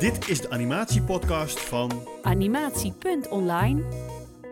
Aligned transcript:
Dit 0.00 0.28
is 0.28 0.40
de 0.40 0.50
animatiepodcast 0.50 1.60
van 1.60 2.08
Animatie.online. 2.22 3.82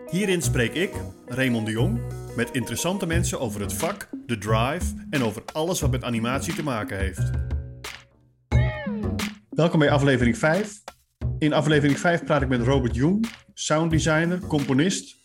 Hierin 0.09 0.41
spreek 0.41 0.73
ik, 0.73 0.91
Raymond 1.25 1.65
de 1.65 1.71
Jong, 1.71 1.99
met 2.35 2.51
interessante 2.51 3.05
mensen 3.05 3.39
over 3.39 3.61
het 3.61 3.73
vak, 3.73 4.09
de 4.25 4.37
drive 4.37 4.85
en 5.09 5.23
over 5.23 5.43
alles 5.53 5.79
wat 5.79 5.91
met 5.91 6.03
animatie 6.03 6.53
te 6.53 6.63
maken 6.63 6.97
heeft. 6.97 7.29
Welkom 9.49 9.79
bij 9.79 9.91
aflevering 9.91 10.37
5. 10.37 10.83
In 11.39 11.53
aflevering 11.53 11.99
5 11.99 12.23
praat 12.23 12.41
ik 12.41 12.49
met 12.49 12.61
Robert 12.61 12.95
Jong, 12.95 13.29
sounddesigner, 13.53 14.39
componist. 14.39 15.15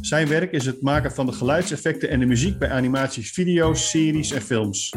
Zijn 0.00 0.28
werk 0.28 0.52
is 0.52 0.66
het 0.66 0.82
maken 0.82 1.12
van 1.12 1.26
de 1.26 1.32
geluidseffecten 1.32 2.08
en 2.08 2.20
de 2.20 2.26
muziek 2.26 2.58
bij 2.58 2.70
animaties, 2.70 3.32
video's, 3.32 3.90
series 3.90 4.30
en 4.30 4.42
films. 4.42 4.92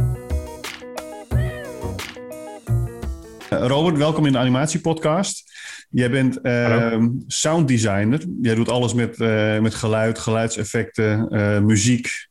Robert, 3.49 3.97
welkom 3.97 4.25
in 4.25 4.31
de 4.31 4.37
animatiepodcast. 4.37 5.53
Jij 5.89 6.09
bent 6.09 6.39
uh, 6.43 7.03
sounddesigner. 7.27 8.25
Jij 8.41 8.55
doet 8.55 8.69
alles 8.69 8.93
met, 8.93 9.19
uh, 9.19 9.59
met 9.59 9.75
geluid, 9.75 10.19
geluidseffecten, 10.19 11.27
uh, 11.31 11.59
muziek, 11.59 12.27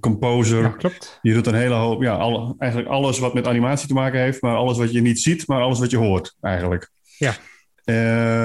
composer. 0.00 0.62
Ja, 0.62 0.68
klopt. 0.68 1.18
Je 1.22 1.32
doet 1.32 1.46
een 1.46 1.54
hele 1.54 1.74
hoop, 1.74 2.02
ja, 2.02 2.14
alle, 2.14 2.54
eigenlijk 2.58 2.90
alles 2.90 3.18
wat 3.18 3.34
met 3.34 3.46
animatie 3.46 3.88
te 3.88 3.94
maken 3.94 4.20
heeft, 4.20 4.42
maar 4.42 4.56
alles 4.56 4.78
wat 4.78 4.92
je 4.92 5.00
niet 5.00 5.20
ziet, 5.20 5.46
maar 5.46 5.60
alles 5.60 5.78
wat 5.78 5.90
je 5.90 5.96
hoort 5.96 6.36
eigenlijk. 6.40 6.90
Ja. 7.18 7.34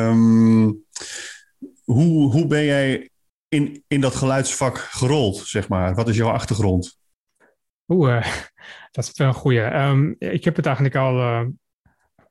Um, 0.10 0.84
hoe, 1.84 2.32
hoe 2.32 2.48
ben 2.48 2.66
jij 2.66 3.10
in, 3.48 3.84
in 3.88 4.02
dat 4.02 4.16
geluidsvak 4.16 4.78
gerold, 4.78 5.38
zeg 5.38 5.68
maar? 5.68 5.96
Wat 5.96 6.10
is 6.10 6.16
jouw 6.16 6.30
achtergrond? 6.30 6.98
Oeh, 7.88 8.26
dat 8.92 9.04
is 9.04 9.12
wel 9.18 9.28
een 9.28 9.34
goeie. 9.34 9.62
Um, 9.62 10.16
ik 10.20 10.44
heb 10.44 10.56
het 10.56 10.66
eigenlijk 10.66 10.96
al 10.96 11.20
uh, 11.20 11.46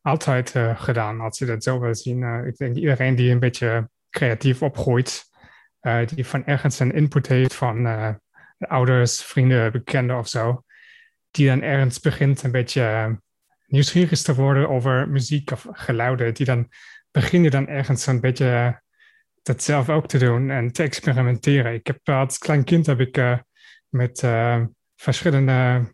altijd 0.05 0.55
uh, 0.55 0.81
gedaan, 0.81 1.21
als 1.21 1.39
je 1.39 1.45
dat 1.45 1.63
zo 1.63 1.81
wil 1.81 1.95
zien. 1.95 2.21
Uh, 2.21 2.47
ik 2.47 2.57
denk 2.57 2.77
iedereen 2.77 3.15
die 3.15 3.31
een 3.31 3.39
beetje 3.39 3.89
creatief 4.11 4.63
opgroeit, 4.63 5.25
die 6.07 6.27
van 6.27 6.47
ergens 6.47 6.79
een 6.79 6.93
input 6.93 7.27
heeft 7.27 7.55
van 7.55 7.87
ouders, 8.59 9.23
vrienden, 9.23 9.73
bekenden 9.73 10.19
of 10.19 10.29
zo, 10.29 10.65
die 11.31 11.47
dan 11.47 11.63
ergens 11.63 12.01
begint 12.01 12.43
een 12.43 12.51
beetje 12.51 13.19
nieuwsgierig 13.67 14.23
te 14.23 14.35
worden 14.35 14.69
over 14.69 15.09
muziek 15.09 15.51
of 15.51 15.67
geluiden, 15.71 16.35
die 16.35 16.47
dan 16.47 16.69
begin 17.11 17.43
je 17.43 17.51
dan 17.51 17.69
ergens 17.69 18.07
een 18.07 18.21
beetje 18.21 18.81
dat 19.43 19.63
zelf 19.63 19.89
ook 19.89 20.07
te 20.07 20.19
doen 20.19 20.51
en 20.51 20.73
te 20.73 20.83
experimenteren. 20.83 21.75
Ik 21.75 21.87
heb 21.87 22.09
als 22.09 22.39
klein 22.39 22.65
kind 22.65 22.87
heb 22.87 23.01
ik 23.01 23.41
met 23.89 24.27
verschillende 24.97 25.93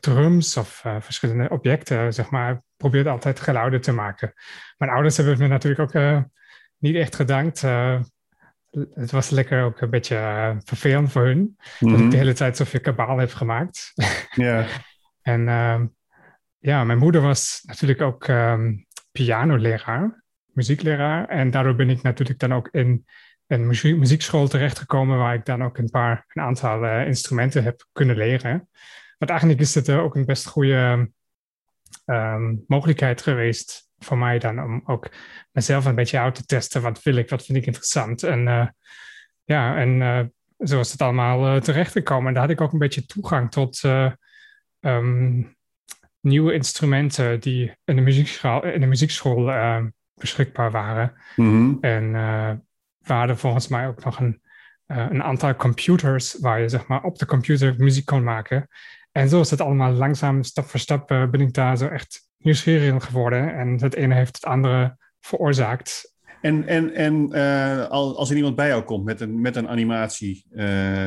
drums 0.00 0.56
of 0.56 0.84
verschillende 1.00 1.48
objecten, 1.48 2.14
zeg 2.14 2.30
maar, 2.30 2.62
probeert 2.78 3.06
altijd 3.06 3.40
geluiden 3.40 3.80
te 3.80 3.92
maken. 3.92 4.32
Mijn 4.76 4.90
ouders 4.90 5.16
hebben 5.16 5.38
me 5.38 5.46
natuurlijk 5.46 5.80
ook 5.80 5.94
uh, 5.94 6.22
niet 6.78 6.94
echt 6.94 7.14
gedankt. 7.14 7.60
het 8.94 9.10
was 9.10 9.30
lekker 9.30 9.62
ook 9.62 9.80
een 9.80 9.90
beetje 9.90 10.56
vervelend 10.64 11.12
voor 11.12 11.24
hun, 11.24 11.56
mm-hmm. 11.80 11.96
dat 11.96 12.06
ik 12.06 12.10
de 12.10 12.16
hele 12.16 12.32
tijd 12.32 12.56
zoveel 12.56 12.80
kabaal 12.80 13.18
heb 13.18 13.32
gemaakt. 13.32 13.92
Ja. 14.30 14.66
en 15.22 15.48
ehm, 15.48 15.86
ja, 16.58 16.84
mijn 16.84 16.98
moeder 16.98 17.20
was 17.20 17.62
natuurlijk 17.66 18.00
ook 18.00 18.28
um, 18.28 18.86
pianoleraar, 19.12 20.24
muziekleraar. 20.52 21.28
En 21.28 21.50
daardoor 21.50 21.74
ben 21.74 21.90
ik 21.90 22.02
natuurlijk 22.02 22.38
dan 22.38 22.54
ook 22.54 22.68
in 22.72 23.06
een 23.46 23.66
muziek, 23.66 23.96
muziekschool 23.96 24.48
terechtgekomen 24.48 25.18
waar 25.18 25.34
ik 25.34 25.44
dan 25.44 25.64
ook 25.64 25.78
een 25.78 25.90
paar, 25.90 26.24
een 26.28 26.42
aantal 26.42 26.84
uh, 26.84 27.06
instrumenten 27.06 27.64
heb 27.64 27.86
kunnen 27.92 28.16
leren. 28.16 28.68
Maar 29.18 29.28
eigenlijk 29.28 29.60
is 29.60 29.74
het 29.74 29.88
uh, 29.88 30.02
ook 30.02 30.14
een 30.14 30.24
best 30.24 30.46
goede 30.46 31.10
um, 32.06 32.64
mogelijkheid 32.66 33.22
geweest 33.22 33.90
voor 33.98 34.18
mij 34.18 34.38
dan 34.38 34.62
om 34.62 34.82
ook 34.84 35.10
mezelf 35.52 35.84
een 35.84 35.94
beetje 35.94 36.18
uit 36.18 36.34
te 36.34 36.44
testen. 36.44 36.82
Wat 36.82 37.02
wil 37.02 37.16
ik, 37.16 37.30
wat 37.30 37.44
vind 37.44 37.58
ik 37.58 37.66
interessant? 37.66 38.22
En 38.22 38.46
uh, 38.46 38.66
ja, 39.44 39.76
en 39.76 40.32
zo 40.58 40.80
is 40.80 40.92
het 40.92 41.02
allemaal 41.02 41.60
terechtgekomen. 41.60 42.26
En 42.26 42.32
daar 42.32 42.42
had 42.42 42.52
ik 42.52 42.60
ook 42.60 42.72
een 42.72 42.78
beetje 42.78 43.06
toegang 43.06 43.50
tot 43.50 43.82
um, 44.80 45.56
nieuwe 46.20 46.52
instrumenten 46.52 47.40
die 47.40 47.76
in 47.84 47.96
de 47.96 48.02
muziekschool, 48.02 48.64
in 48.64 48.80
de 48.80 48.86
muziekschool 48.86 49.52
beschikbaar 50.14 50.70
waren. 50.70 51.12
Mm-hmm. 51.36 51.78
En 51.80 52.14
we 53.08 53.12
hadden 53.12 53.38
volgens 53.38 53.68
mij 53.68 53.86
ook 53.86 54.04
nog 54.04 54.20
een, 54.20 54.42
uh, 54.86 55.06
een 55.10 55.22
aantal 55.22 55.56
computers 55.56 56.38
waar 56.40 56.60
je 56.60 56.68
zeg 56.68 56.86
maar 56.86 57.02
op 57.02 57.18
de 57.18 57.26
computer 57.26 57.74
muziek 57.78 58.04
kon 58.04 58.22
maken. 58.22 58.68
En 59.18 59.28
zo 59.28 59.40
is 59.40 59.50
het 59.50 59.60
allemaal 59.60 59.92
langzaam, 59.92 60.42
stap 60.42 60.64
voor 60.64 60.80
stap, 60.80 61.10
uh, 61.10 61.30
ben 61.30 61.40
ik 61.40 61.52
daar 61.52 61.76
zo 61.76 61.86
echt 61.86 62.28
nieuwsgierig 62.38 62.92
in 62.92 63.02
geworden. 63.02 63.54
En 63.54 63.82
het 63.82 63.94
ene 63.94 64.14
heeft 64.14 64.34
het 64.36 64.44
andere 64.44 64.96
veroorzaakt. 65.20 66.14
En, 66.40 66.66
en, 66.66 66.94
en 66.94 67.28
uh, 67.30 67.88
als 67.88 68.30
er 68.30 68.36
iemand 68.36 68.56
bij 68.56 68.68
jou 68.68 68.82
komt 68.82 69.04
met 69.04 69.20
een, 69.20 69.40
met 69.40 69.56
een 69.56 69.68
animatie, 69.68 70.46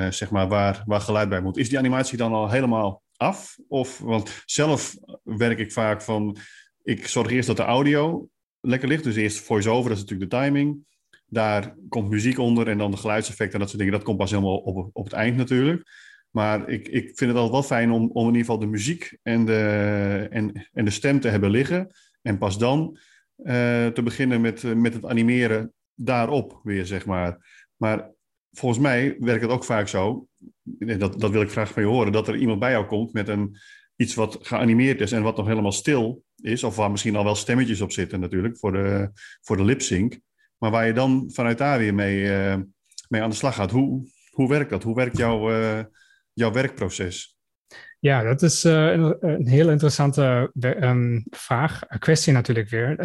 zeg 0.09 0.29
maar, 0.29 0.47
waar, 0.47 0.83
waar 0.85 1.01
geluid 1.01 1.29
bij 1.29 1.41
moet, 1.41 1.57
is 1.57 1.69
die 1.69 1.77
animatie 1.77 2.17
dan 2.17 2.33
al 2.33 2.49
helemaal 2.49 3.01
af? 3.17 3.57
Of, 3.67 3.99
want 3.99 4.43
zelf 4.45 4.95
werk 5.23 5.59
ik 5.59 5.71
vaak 5.71 6.01
van, 6.01 6.37
ik 6.83 7.07
zorg 7.07 7.31
eerst 7.31 7.47
dat 7.47 7.57
de 7.57 7.63
audio 7.63 8.27
lekker 8.61 8.87
ligt. 8.87 9.03
Dus 9.03 9.15
eerst 9.15 9.39
voice-over, 9.39 9.89
dat 9.89 9.97
is 9.97 10.03
natuurlijk 10.03 10.31
de 10.31 10.37
timing. 10.37 10.85
Daar 11.25 11.75
komt 11.89 12.09
muziek 12.09 12.37
onder 12.37 12.67
en 12.67 12.77
dan 12.77 12.91
de 12.91 12.97
geluidseffecten 12.97 13.53
en 13.53 13.59
dat 13.59 13.69
soort 13.69 13.81
dingen. 13.81 13.97
Dat 13.97 14.03
komt 14.03 14.17
pas 14.17 14.31
helemaal 14.31 14.57
op, 14.57 14.89
op 14.93 15.03
het 15.03 15.13
eind 15.13 15.37
natuurlijk. 15.37 16.09
Maar 16.31 16.69
ik, 16.69 16.87
ik 16.87 17.03
vind 17.03 17.19
het 17.19 17.39
altijd 17.39 17.51
wel 17.51 17.63
fijn 17.63 17.91
om, 17.91 18.09
om 18.13 18.21
in 18.21 18.35
ieder 18.35 18.39
geval 18.39 18.59
de 18.59 18.65
muziek 18.65 19.17
en 19.23 19.45
de, 19.45 20.27
en, 20.29 20.69
en 20.73 20.85
de 20.85 20.91
stem 20.91 21.19
te 21.19 21.27
hebben 21.27 21.49
liggen. 21.49 21.87
En 22.21 22.37
pas 22.37 22.57
dan 22.57 22.97
uh, 23.37 23.87
te 23.87 24.01
beginnen 24.03 24.41
met, 24.41 24.75
met 24.75 24.93
het 24.93 25.05
animeren 25.05 25.73
daarop 25.93 26.59
weer, 26.63 26.85
zeg 26.85 27.05
maar. 27.05 27.37
Maar 27.75 28.11
volgens 28.51 28.81
mij 28.81 29.15
werkt 29.19 29.41
het 29.41 29.51
ook 29.51 29.63
vaak 29.63 29.87
zo, 29.87 30.27
dat, 30.63 31.19
dat 31.19 31.31
wil 31.31 31.41
ik 31.41 31.51
graag 31.51 31.71
van 31.71 31.83
je 31.83 31.89
horen, 31.89 32.11
dat 32.11 32.27
er 32.27 32.35
iemand 32.35 32.59
bij 32.59 32.71
jou 32.71 32.85
komt 32.85 33.13
met 33.13 33.27
een, 33.27 33.57
iets 33.95 34.13
wat 34.15 34.37
geanimeerd 34.41 35.01
is 35.01 35.11
en 35.11 35.23
wat 35.23 35.37
nog 35.37 35.47
helemaal 35.47 35.71
stil 35.71 36.23
is. 36.35 36.63
Of 36.63 36.75
waar 36.75 36.91
misschien 36.91 37.15
al 37.15 37.23
wel 37.23 37.35
stemmetjes 37.35 37.81
op 37.81 37.91
zitten 37.91 38.19
natuurlijk, 38.19 38.57
voor 38.57 38.71
de, 38.71 39.11
voor 39.41 39.57
de 39.57 39.63
lip 39.63 39.81
sync. 39.81 40.19
Maar 40.57 40.71
waar 40.71 40.87
je 40.87 40.93
dan 40.93 41.29
vanuit 41.33 41.57
daar 41.57 41.79
weer 41.79 41.93
mee, 41.93 42.23
uh, 42.23 42.55
mee 43.07 43.21
aan 43.21 43.29
de 43.29 43.35
slag 43.35 43.55
gaat. 43.55 43.71
Hoe, 43.71 44.09
hoe 44.29 44.49
werkt 44.49 44.69
dat? 44.69 44.83
Hoe 44.83 44.95
werkt 44.95 45.17
jouw, 45.17 45.49
jouw 46.33 46.51
werkproces? 46.51 47.35
Ja, 47.99 48.23
dat 48.23 48.41
is 48.41 48.65
uh, 48.65 48.91
een, 48.91 49.47
heel 49.47 49.69
interessante 49.69 50.51
um, 50.59 51.25
vraag. 51.29 51.81
Een 51.87 51.99
kwestie 51.99 52.33
natuurlijk 52.33 52.69
weer. 52.69 52.95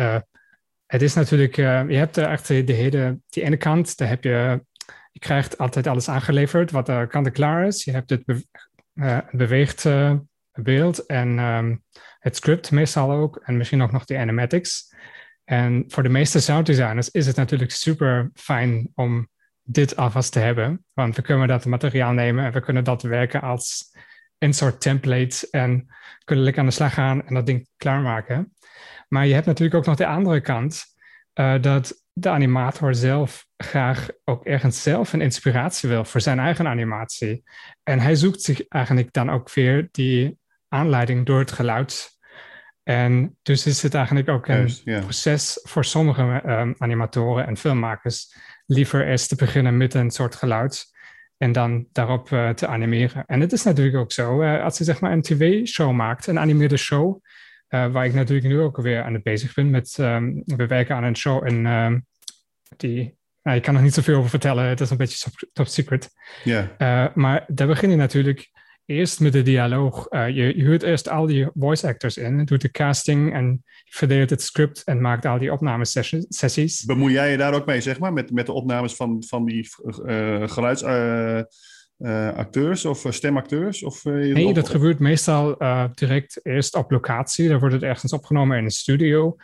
het 0.86 1.02
is 1.02 1.14
natuurlijk, 1.14 1.56
je 1.56 1.96
hebt 1.96 2.16
echt 2.16 2.46
de 2.46 2.72
hele, 2.72 3.18
die 3.28 3.42
ene 3.42 3.56
kant, 3.56 3.96
daar 3.96 4.08
heb 4.08 4.24
je, 4.24 4.64
je 5.12 5.20
krijgt 5.20 5.58
altijd 5.58 5.86
alles 5.86 6.08
aangeleverd 6.08 6.70
wat 6.70 7.06
kant 7.08 7.26
en 7.26 7.32
klaar 7.32 7.66
is. 7.66 7.84
Je 7.84 7.92
hebt 7.92 8.10
het 8.10 8.24
be 8.24 8.42
beeld 10.62 11.06
en 11.06 11.38
um, 11.38 11.82
het 12.18 12.36
script 12.36 12.70
meestal 12.70 13.10
ook. 13.10 13.40
En 13.44 13.56
misschien 13.56 13.82
ook 13.82 13.92
nog 13.92 14.04
de 14.04 14.18
animatics. 14.18 14.94
En 15.44 15.84
voor 15.88 16.02
de 16.02 16.08
meeste 16.08 16.40
sounddesigners 16.40 17.10
is 17.10 17.26
het 17.26 17.36
natuurlijk 17.36 17.70
super 17.70 18.30
fijn 18.34 18.90
om 18.94 19.28
dit 19.66 19.96
alvast 19.96 20.32
te 20.32 20.38
hebben. 20.38 20.84
Want 20.92 21.16
we 21.16 21.22
kunnen 21.22 21.48
dat 21.48 21.64
materiaal 21.64 22.12
nemen 22.12 22.44
en 22.44 22.52
we 22.52 22.60
kunnen 22.60 22.84
dat 22.84 23.02
werken 23.02 23.40
als 23.40 23.96
een 24.38 24.54
soort 24.54 24.80
template 24.80 25.48
en 25.50 25.86
kunnen 26.24 26.44
lekker 26.44 26.62
aan 26.62 26.68
de 26.68 26.74
slag 26.74 26.94
gaan 26.94 27.26
en 27.26 27.34
dat 27.34 27.46
ding 27.46 27.68
klaarmaken. 27.76 28.54
Maar 29.08 29.26
je 29.26 29.34
hebt 29.34 29.46
natuurlijk 29.46 29.76
ook 29.76 29.86
nog 29.86 29.96
de 29.96 30.06
andere 30.06 30.40
kant, 30.40 30.84
uh, 31.34 31.54
dat 31.60 32.02
de 32.12 32.28
animator 32.28 32.94
zelf 32.94 33.46
graag 33.56 34.08
ook 34.24 34.44
ergens 34.44 34.82
zelf 34.82 35.12
een 35.12 35.20
inspiratie 35.20 35.88
wil 35.88 36.04
voor 36.04 36.20
zijn 36.20 36.38
eigen 36.38 36.66
animatie. 36.66 37.42
En 37.82 37.98
hij 37.98 38.14
zoekt 38.14 38.42
zich 38.42 38.68
eigenlijk 38.68 39.12
dan 39.12 39.30
ook 39.30 39.52
weer 39.52 39.88
die 39.90 40.38
aanleiding 40.68 41.26
door 41.26 41.38
het 41.38 41.52
geluid 41.52 42.16
en 42.88 43.38
dus 43.42 43.66
is 43.66 43.82
het 43.82 43.94
eigenlijk 43.94 44.28
ook 44.28 44.48
een 44.48 44.80
proces 44.84 45.60
voor 45.62 45.84
sommige 45.84 46.42
um, 46.46 46.74
animatoren 46.78 47.46
en 47.46 47.56
filmmakers 47.56 48.36
liever 48.66 49.06
eerst 49.06 49.28
te 49.28 49.36
beginnen 49.36 49.76
met 49.76 49.94
een 49.94 50.10
soort 50.10 50.34
geluid 50.34 50.94
en 51.36 51.52
dan 51.52 51.86
daarop 51.92 52.30
uh, 52.30 52.50
te 52.50 52.66
animeren. 52.66 53.24
En 53.26 53.40
het 53.40 53.52
is 53.52 53.62
natuurlijk 53.62 53.96
ook 53.96 54.12
zo, 54.12 54.42
uh, 54.42 54.62
als 54.62 54.78
je 54.78 54.84
zeg 54.84 55.00
maar 55.00 55.12
een 55.12 55.22
tv-show 55.22 55.92
maakt, 55.92 56.26
een 56.26 56.38
animeerde 56.38 56.76
show, 56.76 57.24
uh, 57.68 57.86
waar 57.92 58.04
ik 58.04 58.14
natuurlijk 58.14 58.46
nu 58.46 58.60
ook 58.60 58.76
weer 58.76 59.02
aan 59.02 59.14
het 59.14 59.22
bezig 59.22 59.54
ben 59.54 59.70
met, 59.70 59.96
um, 60.00 60.42
we 60.44 60.66
werken 60.66 60.96
aan 60.96 61.04
een 61.04 61.16
show 61.16 61.46
en 61.46 61.66
um, 61.66 62.06
die, 62.76 63.18
nou, 63.42 63.56
ik 63.56 63.62
kan 63.62 63.76
er 63.76 63.82
niet 63.82 63.94
zoveel 63.94 64.16
over 64.16 64.30
vertellen, 64.30 64.64
het 64.64 64.80
is 64.80 64.90
een 64.90 64.96
beetje 64.96 65.30
top 65.52 65.66
secret. 65.66 66.10
Yeah. 66.44 67.14
maar 67.14 67.44
daar 67.46 67.66
begin 67.66 67.90
je 67.90 67.96
natuurlijk 67.96 68.50
eerst 68.86 69.20
met 69.20 69.32
de 69.32 69.42
dialoog. 69.42 70.06
Uh, 70.10 70.28
je, 70.28 70.56
je 70.56 70.62
huurt 70.62 70.82
eerst 70.82 71.08
al 71.08 71.26
die 71.26 71.48
voice 71.54 71.86
actors 71.86 72.16
in, 72.16 72.44
doet 72.44 72.60
de 72.60 72.70
casting 72.70 73.32
en 73.32 73.64
verdeelt 73.84 74.30
het 74.30 74.42
script 74.42 74.84
en 74.84 75.00
maakt 75.00 75.24
al 75.24 75.38
die 75.38 75.52
opnamesessies. 75.52 76.84
Bemoei 76.84 77.12
jij 77.12 77.30
je 77.30 77.36
daar 77.36 77.54
ook 77.54 77.66
mee, 77.66 77.80
zeg 77.80 77.98
maar, 77.98 78.12
met, 78.12 78.30
met 78.30 78.46
de 78.46 78.52
opnames 78.52 78.94
van, 78.94 79.24
van 79.26 79.44
die 79.44 79.68
uh, 80.04 80.48
geluidsacteurs 80.48 82.84
uh, 82.84 82.90
of 82.90 83.06
stemacteurs? 83.08 83.82
Of, 83.82 84.04
nee, 84.04 84.54
dat 84.54 84.68
gebeurt 84.68 84.98
meestal 84.98 85.56
direct 85.94 86.40
eerst 86.42 86.74
op 86.74 86.90
locatie. 86.90 87.48
Dan 87.48 87.58
wordt 87.58 87.74
het 87.74 87.84
ergens 87.84 88.12
opgenomen 88.12 88.58
in 88.58 88.64
een 88.64 88.70
studio. 88.70 89.36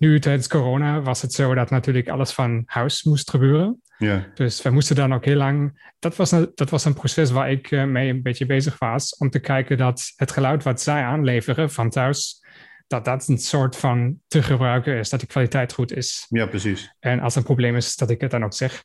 Nu 0.00 0.20
tijdens 0.20 0.48
corona 0.48 1.00
was 1.00 1.22
het 1.22 1.32
zo 1.32 1.54
dat 1.54 1.70
natuurlijk 1.70 2.08
alles 2.08 2.32
van 2.32 2.62
huis 2.66 3.02
moest 3.02 3.30
gebeuren. 3.30 3.82
Ja, 3.98 4.26
Dus 4.34 4.62
we 4.62 4.70
moesten 4.70 4.96
dan 4.96 5.14
ook 5.14 5.24
heel 5.24 5.36
lang. 5.36 5.90
Dat 5.98 6.16
was 6.16 6.30
een, 6.30 6.52
dat 6.54 6.70
was 6.70 6.84
een 6.84 6.94
proces 6.94 7.30
waar 7.30 7.50
ik 7.50 7.70
eh, 7.70 7.84
mee 7.84 8.08
een 8.08 8.22
beetje 8.22 8.46
bezig 8.46 8.78
was. 8.78 9.16
Om 9.16 9.30
te 9.30 9.38
kijken 9.38 9.76
dat 9.78 10.12
het 10.16 10.30
geluid 10.30 10.62
wat 10.62 10.80
zij 10.80 11.02
aanleveren 11.02 11.70
van 11.70 11.90
thuis. 11.90 12.44
Dat 12.86 13.04
dat 13.04 13.28
een 13.28 13.38
soort 13.38 13.76
van 13.76 14.18
te 14.26 14.42
gebruiken 14.42 14.98
is. 14.98 15.08
Dat 15.08 15.20
de 15.20 15.26
kwaliteit 15.26 15.72
goed 15.72 15.92
is. 15.92 16.26
ja 16.28 16.46
precies. 16.46 16.94
En 17.00 17.20
als 17.20 17.32
er 17.32 17.38
een 17.38 17.44
probleem 17.44 17.76
is, 17.76 17.96
dat 17.96 18.10
ik 18.10 18.20
het 18.20 18.30
dan 18.30 18.44
ook 18.44 18.54
zeg. 18.54 18.84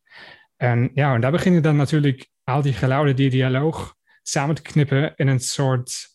En 0.57 0.91
ja, 0.93 1.13
en 1.13 1.21
daar 1.21 1.31
beginnen 1.31 1.61
dan 1.61 1.75
natuurlijk 1.75 2.29
al 2.43 2.61
die 2.61 2.73
geluiden, 2.73 3.15
die 3.15 3.29
dialoog 3.29 3.95
samen 4.23 4.55
te 4.55 4.61
knippen 4.61 5.13
in 5.15 5.27
een 5.27 5.39
soort 5.39 6.14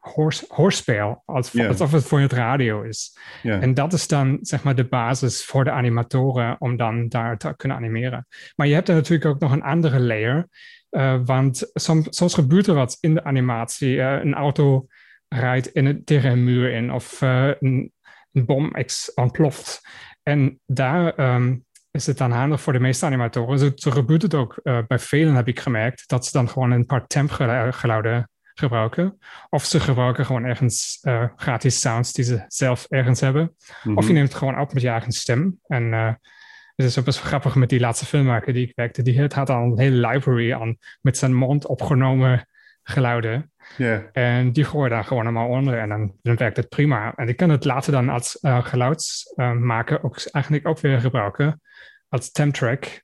hoors, 0.00 0.44
hoorspel. 0.48 1.22
Alsof 1.24 1.92
het 1.92 2.04
voor 2.04 2.20
het 2.20 2.32
radio 2.32 2.82
is. 2.82 3.18
En 3.42 3.74
dat 3.74 3.92
is 3.92 4.06
dan 4.06 4.38
zeg 4.40 4.62
maar 4.62 4.74
de 4.74 4.88
basis 4.88 5.44
voor 5.44 5.64
de 5.64 5.70
animatoren 5.70 6.56
om 6.60 6.76
dan 6.76 7.08
daar 7.08 7.38
te 7.38 7.54
kunnen 7.56 7.76
animeren. 7.76 8.26
Maar 8.56 8.66
je 8.66 8.74
hebt 8.74 8.88
er 8.88 8.94
natuurlijk 8.94 9.30
ook 9.30 9.40
nog 9.40 9.52
een 9.52 9.62
andere 9.62 10.00
layer. 10.00 10.48
eh, 10.90 11.20
want 11.24 11.70
soms, 11.74 12.06
soms 12.10 12.34
gebeurt 12.34 12.66
er 12.66 12.74
wat 12.74 12.96
in 13.00 13.14
de 13.14 13.24
animatie. 13.24 14.00
Eh, 14.00 14.24
een 14.24 14.34
auto 14.34 14.86
rijdt 15.28 15.66
in 15.66 15.86
het, 15.86 16.06
tegen 16.06 16.30
een 16.30 16.44
muur 16.44 16.72
in 16.72 16.92
of 16.92 17.22
eh, 17.22 17.50
een, 17.60 17.92
een 18.32 18.44
bom 18.44 18.72
ontploft. 19.14 19.80
En 20.22 20.60
daar 20.66 21.14
ehm, 21.14 21.56
is 21.90 22.06
het 22.06 22.18
dan 22.18 22.30
handig 22.30 22.60
voor 22.60 22.72
de 22.72 22.80
meeste 22.80 23.06
animatoren. 23.06 23.58
Zo, 23.58 23.70
zo 23.74 23.90
gebeurt 23.90 24.22
het 24.22 24.34
ook 24.34 24.60
bij 24.62 24.98
velen, 24.98 25.34
heb 25.34 25.48
ik 25.48 25.60
gemerkt, 25.60 26.08
dat 26.08 26.26
ze 26.26 26.32
dan 26.32 26.48
gewoon 26.48 26.70
een 26.70 26.86
paar 26.86 27.06
tempgeluiden 27.06 28.28
gebruiken. 28.54 29.18
Of 29.48 29.64
ze 29.64 29.80
gebruiken 29.80 30.26
gewoon 30.26 30.44
ergens 30.44 30.98
eh, 31.00 31.24
gratis 31.36 31.80
sounds 31.80 32.12
die 32.12 32.24
ze 32.24 32.44
zelf 32.48 32.86
ergens 32.88 33.20
hebben. 33.20 33.56
mhm. 33.82 33.96
Of 33.96 34.06
je 34.06 34.12
neemt 34.12 34.28
het 34.28 34.36
gewoon 34.36 34.58
op 34.58 34.72
met 34.72 34.82
je 34.82 34.88
eigen 34.88 35.12
stem. 35.12 35.58
En 35.66 35.92
eh, 35.92 36.12
het 36.76 36.86
is 36.86 36.98
ook 36.98 37.04
best 37.04 37.18
wel 37.18 37.28
grappig 37.28 37.54
met 37.54 37.68
die 37.68 37.80
laatste 37.80 38.06
filmmaker 38.06 38.52
die 38.52 38.66
ik 38.66 38.72
werkte. 38.74 39.02
Die 39.02 39.20
had 39.20 39.50
al 39.50 39.62
een 39.62 39.78
hele 39.78 40.08
library 40.08 40.52
aan 40.52 40.76
met 41.00 41.18
zijn 41.18 41.34
mond 41.34 41.66
opgenomen 41.66 42.48
geluiden. 42.82 43.52
ja, 43.76 44.02
En 44.12 44.52
die 44.52 44.64
gooi 44.64 44.90
daar 44.90 45.04
gewoon 45.04 45.22
allemaal 45.22 45.48
onder 45.48 45.78
en 45.78 45.88
dan, 45.88 46.14
dan 46.22 46.36
werkt 46.36 46.56
het 46.56 46.68
prima. 46.68 47.14
En 47.14 47.28
ik 47.28 47.36
kan 47.36 47.50
het 47.50 47.64
later 47.64 47.92
dan 47.92 48.08
als 48.08 48.38
uh, 48.42 48.64
geluidsmaker 48.64 50.04
ook 50.04 50.16
eigenlijk 50.30 50.66
ook 50.66 50.80
weer 50.80 51.00
gebruiken 51.00 51.60
als 52.08 52.30
temtrack. 52.30 53.02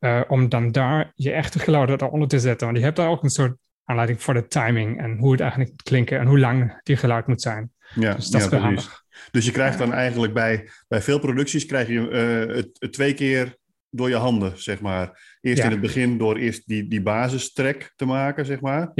Uh, 0.00 0.20
om 0.28 0.48
dan 0.48 0.72
daar 0.72 1.12
je 1.14 1.32
echte 1.32 1.58
geluiden 1.58 2.02
eronder 2.02 2.28
te 2.28 2.38
zetten. 2.38 2.66
Want 2.66 2.78
je 2.78 2.84
hebt 2.84 2.96
daar 2.96 3.08
ook 3.08 3.22
een 3.22 3.30
soort 3.30 3.56
aanleiding 3.90 4.22
voor 4.22 4.34
de 4.34 4.46
timing 4.46 5.00
en 5.00 5.16
hoe 5.18 5.30
het 5.32 5.40
eigenlijk 5.40 5.70
moet 5.70 5.82
klinken 5.82 6.18
en 6.18 6.26
hoe 6.26 6.38
lang 6.38 6.80
die 6.82 6.96
geluid 6.96 7.26
moet 7.26 7.42
zijn. 7.42 7.72
ja, 7.94 8.14
Dus 8.14 8.28
dat 8.28 8.40
ja, 8.40 8.46
is 8.46 8.52
wel 8.52 8.60
handig. 8.60 9.02
Dus 9.30 9.44
je 9.44 9.50
krijgt 9.52 9.78
dan 9.78 9.92
eigenlijk 9.92 10.32
bij, 10.34 10.68
bij 10.88 11.02
veel 11.02 11.18
producties 11.18 11.66
krijg 11.66 11.88
je 11.88 12.08
eh, 12.10 12.56
het, 12.56 12.68
het 12.78 12.92
twee 12.92 13.14
keer 13.14 13.56
door 13.90 14.08
je 14.08 14.14
handen, 14.16 14.52
zeg 14.62 14.80
maar. 14.80 15.36
Eerst 15.40 15.58
Ja. 15.58 15.64
in 15.64 15.70
het 15.70 15.80
begin 15.80 16.18
door 16.18 16.36
eerst 16.36 16.66
die, 16.66 16.88
die 16.88 17.02
basistrack 17.02 17.92
te 17.96 18.04
maken, 18.04 18.46
zeg 18.46 18.60
maar. 18.60 18.90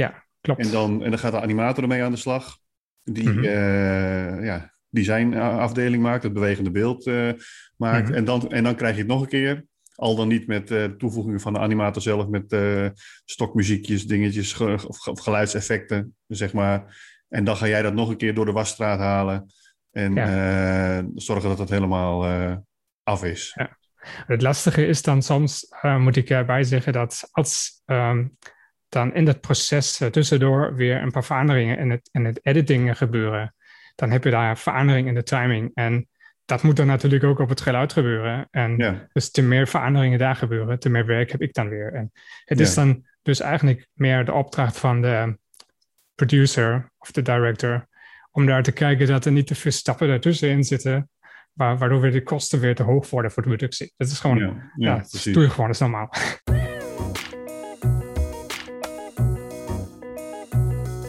Klopt. 0.41 0.65
En 0.65 0.71
dan, 0.71 1.03
en 1.03 1.09
dan 1.09 1.19
gaat 1.19 1.31
de 1.31 1.41
animator 1.41 1.83
ermee 1.83 2.03
aan 2.03 2.11
de 2.11 2.17
slag. 2.17 2.57
Die, 3.03 3.29
Mhm. 3.29 3.43
eh, 3.43 4.43
ja, 4.45 4.71
designafdeling 4.89 6.03
maakt, 6.03 6.23
het 6.23 6.33
bewegende 6.33 6.71
beeld 6.71 7.05
eh, 7.07 7.29
maakt. 7.77 8.07
Mhm. 8.07 8.17
en, 8.17 8.25
dan, 8.25 8.51
en 8.51 8.63
dan 8.63 8.75
krijg 8.75 8.93
je 8.93 8.99
het 9.01 9.09
nog 9.09 9.21
een 9.21 9.27
keer. 9.27 9.63
Al 10.01 10.15
dan 10.15 10.27
niet 10.27 10.47
met 10.47 10.71
eh, 10.71 10.83
toevoegingen 10.83 11.39
van 11.39 11.53
de 11.53 11.59
animator 11.59 12.01
zelf, 12.01 12.27
met 12.27 12.51
eh, 12.51 12.87
stokmuziekjes, 13.25 14.07
dingetjes 14.07 14.53
ge- 14.53 14.85
of, 14.87 15.07
of 15.07 15.19
geluidseffecten, 15.19 16.15
zeg 16.27 16.53
maar. 16.53 17.03
En 17.29 17.43
dan 17.43 17.57
ga 17.57 17.67
jij 17.67 17.81
dat 17.81 17.93
nog 17.93 18.09
een 18.09 18.17
keer 18.17 18.33
door 18.33 18.45
de 18.45 18.51
wasstraat 18.51 18.99
halen. 18.99 19.45
En 19.91 20.17
eh, 20.17 21.03
zorgen 21.15 21.49
dat 21.49 21.59
het 21.59 21.69
helemaal 21.69 22.25
af 23.03 23.23
is. 23.23 23.57
Het 24.03 24.41
lastige 24.41 24.85
is 24.85 25.01
dan 25.01 25.21
soms, 25.21 25.67
moet 25.97 26.15
ik 26.15 26.29
erbij 26.29 26.63
zeggen, 26.63 26.93
dat 26.93 27.29
als 27.31 27.81
um, 27.85 28.37
dan 28.89 29.13
in 29.13 29.25
dat 29.25 29.41
proces 29.41 30.01
tussendoor 30.11 30.75
weer 30.75 31.01
een 31.01 31.11
paar 31.11 31.23
veranderingen 31.23 31.77
in 31.77 31.89
het, 31.89 32.09
in 32.11 32.25
het 32.25 32.39
editing 32.45 32.97
gebeuren, 32.97 33.55
dan 33.95 34.11
heb 34.11 34.23
je 34.23 34.29
daar 34.29 34.57
verandering 34.57 35.07
in 35.07 35.13
de 35.13 35.23
timing. 35.23 35.71
En 35.73 36.09
dat 36.51 36.63
moet 36.63 36.75
dan 36.75 36.87
natuurlijk 36.87 37.23
ook 37.23 37.39
op 37.39 37.49
het 37.49 37.61
geluid 37.61 37.93
gebeuren. 37.93 38.47
En 38.49 38.77
Ja. 38.77 39.07
dus 39.13 39.31
te 39.31 39.41
meer 39.41 39.67
veranderingen 39.67 40.19
daar 40.19 40.35
gebeuren, 40.35 40.79
te 40.79 40.89
meer 40.89 41.05
werk 41.05 41.31
heb 41.31 41.41
ik 41.41 41.53
dan 41.53 41.69
weer. 41.69 41.93
En 41.93 42.11
het 42.45 42.57
Ja. 42.57 42.63
is 42.63 42.73
dan 42.73 43.05
dus 43.21 43.39
eigenlijk 43.39 43.87
meer 43.93 44.25
de 44.25 44.33
opdracht 44.33 44.77
van 44.77 45.01
de 45.01 45.37
producer 46.15 46.91
of 46.97 47.11
de 47.11 47.21
director 47.21 47.87
om 48.31 48.45
daar 48.45 48.63
te 48.63 48.71
kijken 48.71 49.07
dat 49.07 49.25
er 49.25 49.31
niet 49.31 49.47
te 49.47 49.55
veel 49.55 49.71
stappen 49.71 50.07
daartussenin 50.07 50.63
zitten, 50.63 51.09
wa- 51.53 51.77
waardoor 51.77 52.01
weer 52.01 52.11
de 52.11 52.23
kosten 52.23 52.59
weer 52.59 52.75
te 52.75 52.83
hoog 52.83 53.09
worden 53.09 53.31
voor 53.31 53.43
de 53.43 53.49
productie. 53.49 53.93
Dat 53.97 54.07
is 54.07 54.19
gewoon, 54.19 54.61
ja, 54.75 54.95
dat 54.97 55.23
doe 55.23 55.43
je 55.43 55.49
gewoon, 55.49 55.65
dat 55.65 55.75
is 55.75 55.79
normaal. 55.81 56.09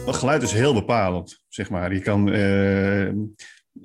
Het 0.05 0.15
geluid 0.15 0.41
is 0.41 0.51
heel 0.51 0.73
bepalend, 0.73 1.43
zeg 1.47 1.69
maar. 1.69 1.93
Je 1.93 2.01
kan, 2.01 2.31
eh, 2.31 3.07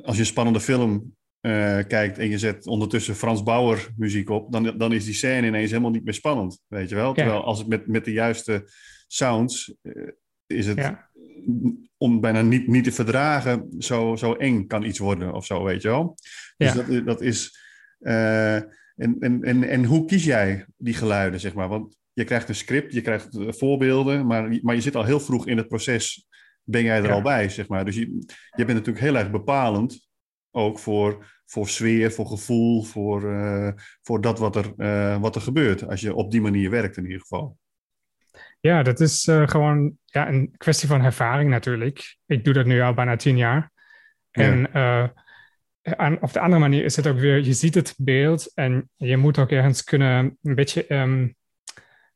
als 0.04 0.14
je 0.16 0.20
een 0.22 0.26
spannende 0.26 0.60
film 0.60 1.16
eh, 1.40 1.78
kijkt 1.86 2.18
en 2.18 2.28
je 2.28 2.38
zet 2.38 2.66
ondertussen 2.66 3.14
Frans 3.14 3.42
Bauer 3.42 3.88
muziek 3.96 4.30
op, 4.30 4.52
dan, 4.52 4.78
dan 4.78 4.92
is 4.92 5.04
die 5.04 5.14
scène 5.14 5.46
ineens 5.46 5.70
helemaal 5.70 5.90
niet 5.90 6.04
meer 6.04 6.14
spannend, 6.14 6.60
weet 6.66 6.88
je 6.88 6.94
wel? 6.94 7.14
Terwijl 7.14 7.44
als 7.44 7.58
het 7.58 7.68
met, 7.68 7.86
met 7.86 8.04
de 8.04 8.12
juiste 8.12 8.70
sounds 9.06 9.74
eh, 9.82 9.92
is 10.46 10.66
het 10.66 10.76
Ja. 10.78 11.10
om 11.96 12.20
bijna 12.20 12.42
niet, 12.42 12.66
niet 12.66 12.84
te 12.84 12.92
verdragen, 12.92 13.66
zo, 13.78 14.16
zo 14.16 14.32
eng 14.32 14.66
kan 14.66 14.84
iets 14.84 14.98
worden 14.98 15.32
of 15.34 15.46
zo, 15.46 15.64
weet 15.64 15.82
je 15.82 15.88
wel? 15.88 16.14
Dus 16.56 16.72
Ja. 16.72 16.82
dat, 16.82 17.06
dat 17.06 17.20
is... 17.20 17.58
eh, 17.98 18.54
en, 18.56 19.16
en, 19.20 19.42
en, 19.42 19.64
en 19.64 19.84
hoe 19.84 20.04
kies 20.04 20.24
jij 20.24 20.66
die 20.76 20.94
geluiden, 20.94 21.40
zeg 21.40 21.54
maar? 21.54 21.68
Want 21.68 21.96
je 22.12 22.24
krijgt 22.24 22.48
een 22.48 22.54
script, 22.54 22.92
je 22.92 23.00
krijgt 23.00 23.28
voorbeelden, 23.48 24.26
maar, 24.26 24.58
maar 24.62 24.74
je 24.74 24.80
zit 24.80 24.96
al 24.96 25.04
heel 25.04 25.20
vroeg 25.20 25.46
in 25.46 25.56
het 25.56 25.68
proces, 25.68 26.26
ben 26.64 26.84
jij 26.84 26.96
er 26.98 27.04
Ja. 27.04 27.10
al 27.12 27.22
bij, 27.22 27.48
zeg 27.48 27.68
maar. 27.68 27.84
Dus 27.84 27.94
je, 27.96 28.06
je 28.56 28.64
bent 28.64 28.72
natuurlijk 28.78 29.00
heel 29.04 29.16
erg 29.16 29.30
bepalend, 29.30 30.07
ook 30.50 30.78
voor, 30.78 31.26
voor 31.44 31.68
sfeer, 31.68 32.12
voor 32.12 32.26
gevoel, 32.26 32.82
voor, 32.82 33.32
eh, 33.34 33.72
voor 34.02 34.20
dat 34.20 34.38
wat 34.38 34.56
er, 34.56 34.72
eh, 34.76 35.20
wat 35.20 35.34
er 35.34 35.40
gebeurt, 35.40 35.88
als 35.88 36.00
je 36.00 36.14
op 36.14 36.30
die 36.30 36.40
manier 36.40 36.70
werkt 36.70 36.96
in 36.96 37.04
ieder 37.04 37.20
geval. 37.20 37.58
Ja, 38.60 38.82
dat 38.82 39.00
is 39.00 39.26
eh, 39.26 39.48
gewoon 39.48 39.96
ja, 40.04 40.28
een 40.28 40.54
kwestie 40.56 40.88
van 40.88 41.04
ervaring 41.04 41.50
natuurlijk. 41.50 42.16
Ik 42.26 42.44
doe 42.44 42.54
dat 42.54 42.66
nu 42.66 42.80
al 42.80 42.94
bijna 42.94 43.16
tien 43.16 43.36
jaar. 43.36 43.70
En 44.30 44.72
aan, 45.82 46.20
op 46.20 46.32
de 46.32 46.40
andere 46.40 46.60
manier 46.60 46.84
is 46.84 46.96
het 46.96 47.06
ook 47.06 47.18
weer, 47.18 47.44
je 47.44 47.52
ziet 47.52 47.74
het 47.74 47.94
beeld 47.98 48.54
en 48.54 48.90
je 48.96 49.16
moet 49.16 49.38
ook 49.38 49.50
ergens 49.50 49.84
kunnen, 49.84 50.38
een 50.42 50.54
beetje 50.54 50.86
ehm, 50.86 51.28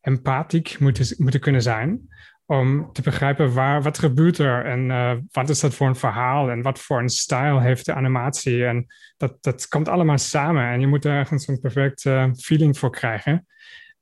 empathiek 0.01 0.79
moeten, 0.79 1.15
moeten 1.19 1.41
kunnen 1.41 1.63
zijn. 1.63 2.09
Om 2.53 2.93
te 2.93 3.03
begrijpen 3.03 3.53
waar, 3.53 3.83
wat 3.83 3.99
gebeurt 3.99 4.39
er 4.39 4.65
en 4.65 4.91
eh, 4.91 5.17
wat 5.31 5.49
is 5.49 5.61
dat 5.61 5.75
voor 5.75 5.87
een 5.87 5.97
verhaal 5.97 6.51
en 6.51 6.63
wat 6.63 6.79
voor 6.79 6.99
een 6.99 7.09
stijl 7.09 7.61
heeft 7.61 7.87
de 7.87 7.95
animatie. 7.95 8.67
En 8.67 8.87
dat, 9.17 9.37
dat 9.41 9.69
komt 9.69 9.89
allemaal 9.89 10.19
samen 10.19 10.65
en 10.65 10.81
je 10.81 10.87
moet 10.87 11.05
er 11.05 11.13
ergens 11.13 11.49
een 11.49 11.61
perfecte 11.61 12.35
feeling 12.39 12.79
voor 12.79 12.91
krijgen. 12.91 13.47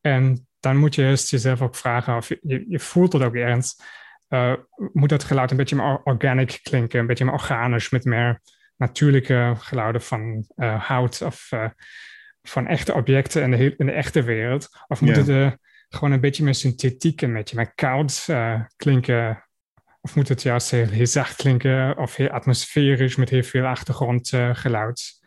En 0.00 0.46
dan 0.60 0.76
moet 0.76 0.94
je 0.94 1.02
eerst 1.02 1.30
jezelf 1.30 1.62
ook 1.62 1.74
vragen 1.74 2.16
of 2.16 2.28
je, 2.28 2.64
je, 2.68 2.78
voelt 2.78 3.12
het 3.12 3.22
ook 3.22 3.34
ergens. 3.34 3.82
Uh, 4.28 4.52
moet 4.92 5.08
dat 5.08 5.24
geluid 5.24 5.50
een 5.50 5.56
beetje 5.56 5.76
meer 5.76 6.02
organic 6.02 6.58
klinken, 6.62 7.00
een 7.00 7.06
beetje 7.06 7.24
meer 7.24 7.34
organisch, 7.34 7.90
met 7.90 8.04
meer 8.04 8.40
natuurlijke 8.76 9.54
geluiden 9.58 10.02
van 10.02 10.46
uh, 10.56 10.84
hout 10.84 11.22
of 11.22 11.48
van 12.42 12.66
echte 12.66 12.94
objecten 12.94 13.42
in 13.42 13.50
de, 13.50 13.74
in 13.76 13.86
de 13.86 13.92
echte 13.92 14.22
wereld? 14.22 14.68
Of 14.86 15.00
moet 15.00 15.16
Ja. 15.16 15.22
het 15.22 15.58
gewoon 15.90 16.12
een 16.12 16.20
beetje 16.20 16.44
meer 16.44 16.54
synthetiek, 16.54 17.20
een 17.22 17.32
beetje 17.32 17.56
meer 17.56 17.74
koud 17.74 18.26
klinken? 18.76 19.44
Of 20.00 20.16
moet 20.16 20.28
het 20.28 20.42
juist 20.42 20.70
heel, 20.70 20.88
heel 20.88 21.06
zacht 21.06 21.36
klinken 21.36 21.98
of 21.98 22.16
heel 22.16 22.28
atmosferisch 22.28 23.16
met 23.16 23.30
heel 23.30 23.42
veel 23.42 23.64
achtergrondgeluid? 23.64 25.20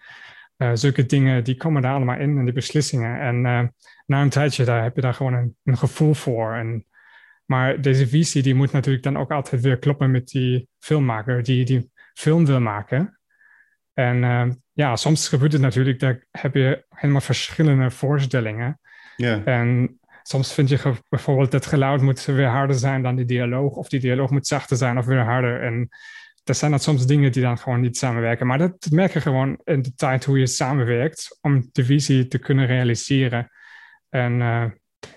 zulke 0.73 1.05
dingen, 1.05 1.43
die 1.43 1.55
komen 1.55 1.81
daar 1.81 1.93
allemaal 1.93 2.19
in, 2.19 2.37
in 2.37 2.43
die 2.43 2.53
beslissingen. 2.53 3.19
En 3.19 3.45
eh, 3.45 3.67
na 4.05 4.21
een 4.21 4.29
tijdje 4.29 4.65
daar 4.65 4.83
heb 4.83 4.95
je 4.95 5.01
daar 5.01 5.13
gewoon 5.13 5.33
een, 5.33 5.55
een 5.63 5.77
gevoel 5.77 6.13
voor. 6.13 6.53
En, 6.53 6.85
maar 7.45 7.81
deze 7.81 8.07
visie 8.07 8.41
die 8.41 8.55
moet 8.55 8.71
natuurlijk 8.71 9.03
dan 9.03 9.17
ook 9.17 9.31
altijd 9.31 9.61
weer 9.61 9.77
kloppen 9.77 10.11
met 10.11 10.27
die 10.27 10.67
filmmaker 10.79 11.43
die 11.43 11.65
die 11.65 11.91
film 12.13 12.45
wil 12.45 12.59
maken. 12.59 13.19
En 13.93 14.23
uh, 14.23 14.49
ja, 14.71 14.95
soms 14.95 15.27
gebeurt 15.27 15.51
het 15.51 15.61
natuurlijk, 15.61 15.99
daar 15.99 16.23
heb 16.31 16.55
je 16.55 16.85
helemaal 16.89 17.21
verschillende 17.21 17.91
voorstellingen. 17.91 18.79
Ja. 19.15 19.43
En 19.43 19.99
soms 20.23 20.53
vind 20.53 20.69
je 20.69 20.93
bijvoorbeeld 21.09 21.51
dat 21.51 21.65
geluid 21.65 22.01
moet 22.01 22.25
weer 22.25 22.47
harder 22.47 22.75
zijn 22.75 23.01
dan 23.01 23.15
die 23.15 23.25
dialoog, 23.25 23.75
of 23.75 23.87
die 23.87 23.99
dialoog 23.99 24.29
moet 24.29 24.47
zachter 24.47 24.77
zijn 24.77 24.97
of 24.97 25.05
weer 25.05 25.23
harder. 25.23 25.61
En 25.61 25.89
dat 26.43 26.57
zijn 26.57 26.71
dan 26.71 26.79
soms 26.79 27.05
dingen 27.05 27.31
die 27.31 27.41
dan 27.41 27.57
gewoon 27.57 27.81
niet 27.81 27.97
samenwerken. 27.97 28.47
Maar 28.47 28.57
dat 28.57 28.87
merk 28.91 29.13
je 29.13 29.21
gewoon 29.21 29.59
in 29.63 29.81
de 29.81 29.93
tijd 29.95 30.25
hoe 30.25 30.39
je 30.39 30.47
samenwerkt 30.47 31.37
om 31.41 31.69
de 31.71 31.85
visie 31.85 32.27
te 32.27 32.39
kunnen 32.39 32.65
realiseren. 32.65 33.51
En 34.09 34.39
uh, 34.39 34.65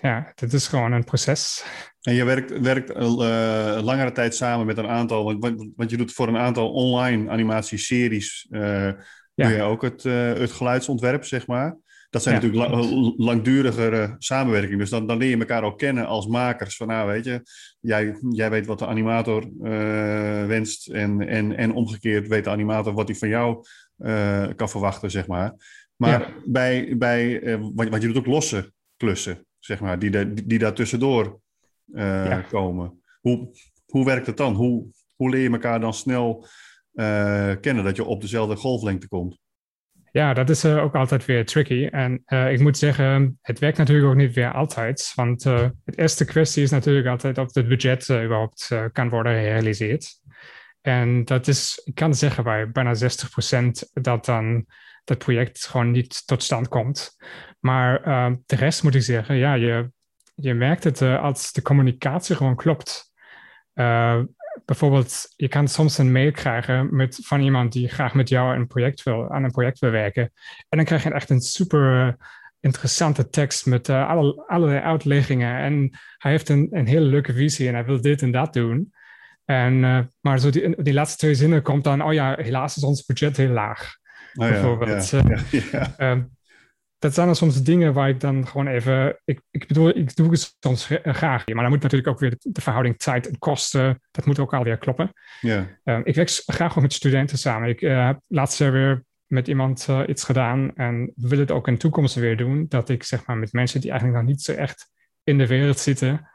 ja, 0.01 0.31
dit 0.35 0.53
is 0.53 0.67
gewoon 0.67 0.91
een 0.91 1.03
proces. 1.03 1.65
En 2.01 2.13
je 2.13 2.23
werkt, 2.23 2.59
werkt 2.59 2.95
al 2.95 3.23
uh, 3.23 3.79
langere 3.81 4.11
tijd 4.11 4.35
samen 4.35 4.65
met 4.65 4.77
een 4.77 4.87
aantal, 4.87 5.39
want, 5.39 5.69
want 5.75 5.89
je 5.89 5.97
doet 5.97 6.13
voor 6.13 6.27
een 6.27 6.37
aantal 6.37 6.71
online 6.71 7.29
animatieseries, 7.29 8.47
uh, 8.49 8.91
doe 9.35 9.47
je 9.47 9.61
ook 9.61 9.81
het, 9.81 10.03
het 10.03 10.51
geluidsontwerp, 10.51 11.25
zeg 11.25 11.47
maar. 11.47 11.77
Dat 12.09 12.23
zijn 12.23 12.35
Ja. 12.35 12.41
natuurlijk 12.41 12.71
la- 12.71 13.13
langdurigere 13.25 14.15
samenwerking. 14.17 14.79
Dus 14.79 14.89
dan, 14.89 15.07
dan 15.07 15.17
leer 15.17 15.29
je 15.29 15.37
elkaar 15.37 15.63
ook 15.63 15.77
kennen 15.77 16.05
als 16.07 16.27
makers. 16.27 16.75
Van 16.75 16.87
nou, 16.87 17.07
weet 17.07 17.25
je, 17.25 17.41
jij, 17.79 18.17
jij 18.29 18.49
weet 18.49 18.65
wat 18.65 18.79
de 18.79 18.87
animator 18.87 19.43
eh, 19.63 20.45
wenst. 20.45 20.87
En, 20.89 21.27
en, 21.27 21.55
en 21.57 21.73
omgekeerd 21.73 22.27
weet 22.27 22.43
de 22.43 22.49
animator 22.49 22.93
wat 22.93 23.07
hij 23.07 23.17
van 23.17 23.29
jou 23.29 23.63
eh, 23.97 24.47
kan 24.55 24.69
verwachten, 24.69 25.11
zeg 25.11 25.27
maar. 25.27 25.53
Maar 25.95 26.19
Ja. 26.21 26.33
bij, 26.45 26.97
bij 26.97 27.41
eh, 27.41 27.59
want, 27.73 27.89
want 27.89 28.01
je 28.01 28.07
doet 28.07 28.17
ook 28.17 28.25
losse 28.25 28.71
klussen, 28.97 29.45
zeg 29.59 29.79
maar, 29.79 29.99
die, 29.99 30.09
daar- 30.09 30.33
die, 30.45 30.59
daar 30.59 30.73
tussendoor 30.73 31.39
eh, 31.93 32.25
Ja. 32.25 32.41
komen. 32.41 33.01
Hoe, 33.21 33.49
hoe 33.85 34.05
werkt 34.05 34.27
het 34.27 34.37
dan? 34.37 34.53
Hoe, 34.53 34.85
hoe 35.15 35.29
leer 35.29 35.41
je 35.41 35.49
elkaar 35.49 35.79
dan 35.79 35.93
snel 35.93 36.47
eh, 36.93 37.51
kennen 37.61 37.83
dat 37.83 37.95
je 37.95 38.03
op 38.03 38.21
dezelfde 38.21 38.55
golflengte 38.55 39.07
komt? 39.07 39.39
Ja, 40.17 40.33
dat 40.33 40.49
is 40.49 40.63
eh, 40.63 40.83
ook 40.83 40.95
altijd 40.95 41.25
weer 41.25 41.45
tricky. 41.45 41.85
En 41.85 42.21
eh, 42.25 42.51
ik 42.51 42.59
moet 42.59 42.77
zeggen, 42.77 43.39
het 43.41 43.59
werkt 43.59 43.77
natuurlijk 43.77 44.07
ook 44.07 44.15
niet 44.15 44.33
weer 44.33 44.51
altijd. 44.51 45.11
Want 45.15 45.45
eh 45.45 45.69
het 45.85 45.97
eerste 45.97 46.25
kwestie 46.25 46.63
is 46.63 46.71
natuurlijk 46.71 47.07
altijd 47.07 47.37
of 47.37 47.53
het 47.53 47.67
budget 47.67 48.09
überhaupt 48.09 48.71
kan 48.91 49.09
worden 49.09 49.33
gerealiseerd. 49.33 50.19
En 50.81 51.25
dat 51.25 51.47
is, 51.47 51.81
ik 51.83 51.95
kan 51.95 52.15
zeggen 52.15 52.43
bij 52.43 52.71
bijna 52.71 52.95
60% 52.95 53.69
dat 53.93 54.25
dan 54.25 54.65
dat 55.03 55.17
project 55.17 55.67
gewoon 55.67 55.91
niet 55.91 56.27
tot 56.27 56.43
stand 56.43 56.67
komt. 56.67 57.15
Maar 57.59 58.01
de 58.45 58.55
rest 58.55 58.83
moet 58.83 58.95
ik 58.95 59.01
zeggen, 59.01 59.35
ja, 59.35 59.53
je, 59.53 59.91
je 60.35 60.53
merkt 60.53 60.83
het 60.83 61.01
als 61.01 61.51
de 61.51 61.61
communicatie 61.61 62.35
gewoon 62.35 62.55
klopt. 62.55 63.11
Bijvoorbeeld, 64.67 65.33
je 65.35 65.47
kan 65.47 65.67
soms 65.67 65.97
een 65.97 66.11
mail 66.11 66.31
krijgen 66.31 66.95
met, 66.95 67.19
van 67.21 67.41
iemand 67.41 67.73
die 67.73 67.87
graag 67.87 68.13
met 68.13 68.29
jou 68.29 68.55
een 68.55 68.67
project 68.67 69.03
wil, 69.03 69.29
aan 69.29 69.43
een 69.43 69.51
project 69.51 69.79
wil 69.79 69.91
werken. 69.91 70.31
En 70.69 70.77
dan 70.77 70.85
krijg 70.85 71.03
je 71.03 71.13
echt 71.13 71.29
een 71.29 71.41
super 71.41 72.07
eh, 72.07 72.13
interessante 72.59 73.29
tekst 73.29 73.65
met 73.65 73.89
eh, 73.89 74.09
alle, 74.09 74.43
allerlei 74.47 74.79
uitleggingen. 74.79 75.57
En 75.57 75.89
hij 76.17 76.31
heeft 76.31 76.49
een, 76.49 76.67
een 76.71 76.87
hele 76.87 77.05
leuke 77.05 77.33
visie 77.33 77.67
en 77.67 77.73
hij 77.73 77.85
wil 77.85 78.01
dit 78.01 78.21
en 78.21 78.31
dat 78.31 78.53
doen. 78.53 78.93
En, 79.45 79.83
eh, 79.83 79.99
maar 80.21 80.39
zo 80.39 80.49
die, 80.49 80.83
die 80.83 80.93
laatste 80.93 81.17
twee 81.17 81.35
zinnen 81.35 81.61
komt 81.61 81.83
dan, 81.83 82.03
oh 82.03 82.13
ja, 82.13 82.35
helaas 82.39 82.77
is 82.77 82.83
ons 82.83 83.05
budget 83.05 83.37
heel 83.37 83.49
laag. 83.49 83.95
Oh, 84.33 84.49
Bijvoorbeeld, 84.49 85.09
Ja, 85.09 85.21
ja, 85.51 85.61
ja. 85.97 86.27
Dat 86.99 87.13
zijn 87.13 87.25
dan 87.25 87.35
soms 87.35 87.63
dingen 87.63 87.93
waar 87.93 88.09
ik 88.09 88.19
dan 88.19 88.47
gewoon 88.47 88.67
even. 88.67 89.19
Ik, 89.25 89.41
ik 89.51 89.67
bedoel, 89.67 89.89
ik 89.89 90.15
doe 90.15 90.31
het 90.31 90.55
soms 90.59 90.85
gra- 90.85 91.13
graag. 91.13 91.45
Maar 91.47 91.63
dan 91.63 91.71
moet 91.71 91.81
natuurlijk 91.81 92.09
ook 92.09 92.19
weer 92.19 92.29
de, 92.29 92.37
de 92.51 92.61
verhouding 92.61 92.97
tijd 92.97 93.27
en 93.27 93.37
kosten. 93.39 94.01
Dat 94.11 94.25
moet 94.25 94.39
ook 94.39 94.53
alweer 94.53 94.77
kloppen. 94.77 95.11
ja. 95.41 95.67
Ehm, 95.83 96.01
ik 96.03 96.15
werk 96.15 96.29
graag 96.45 96.75
ook 96.75 96.81
met 96.81 96.93
studenten 96.93 97.37
samen. 97.37 97.69
Ik 97.69 97.81
eh, 97.81 98.05
heb 98.05 98.19
laatst 98.27 98.59
weer 98.59 99.03
met 99.25 99.47
iemand 99.47 99.85
eh, 99.89 100.01
iets 100.07 100.23
gedaan. 100.23 100.75
En 100.75 101.11
wil 101.15 101.39
het 101.39 101.51
ook 101.51 101.67
in 101.67 101.73
de 101.73 101.79
toekomst 101.79 102.15
weer 102.15 102.37
doen. 102.37 102.65
Dat 102.67 102.89
ik 102.89 103.03
zeg 103.03 103.25
maar 103.25 103.37
met 103.37 103.53
mensen 103.53 103.81
die 103.81 103.89
eigenlijk 103.89 104.19
nog 104.19 104.29
niet 104.29 104.41
zo 104.41 104.51
echt 104.51 104.91
in 105.23 105.37
de 105.37 105.47
wereld 105.47 105.79
zitten. 105.79 106.29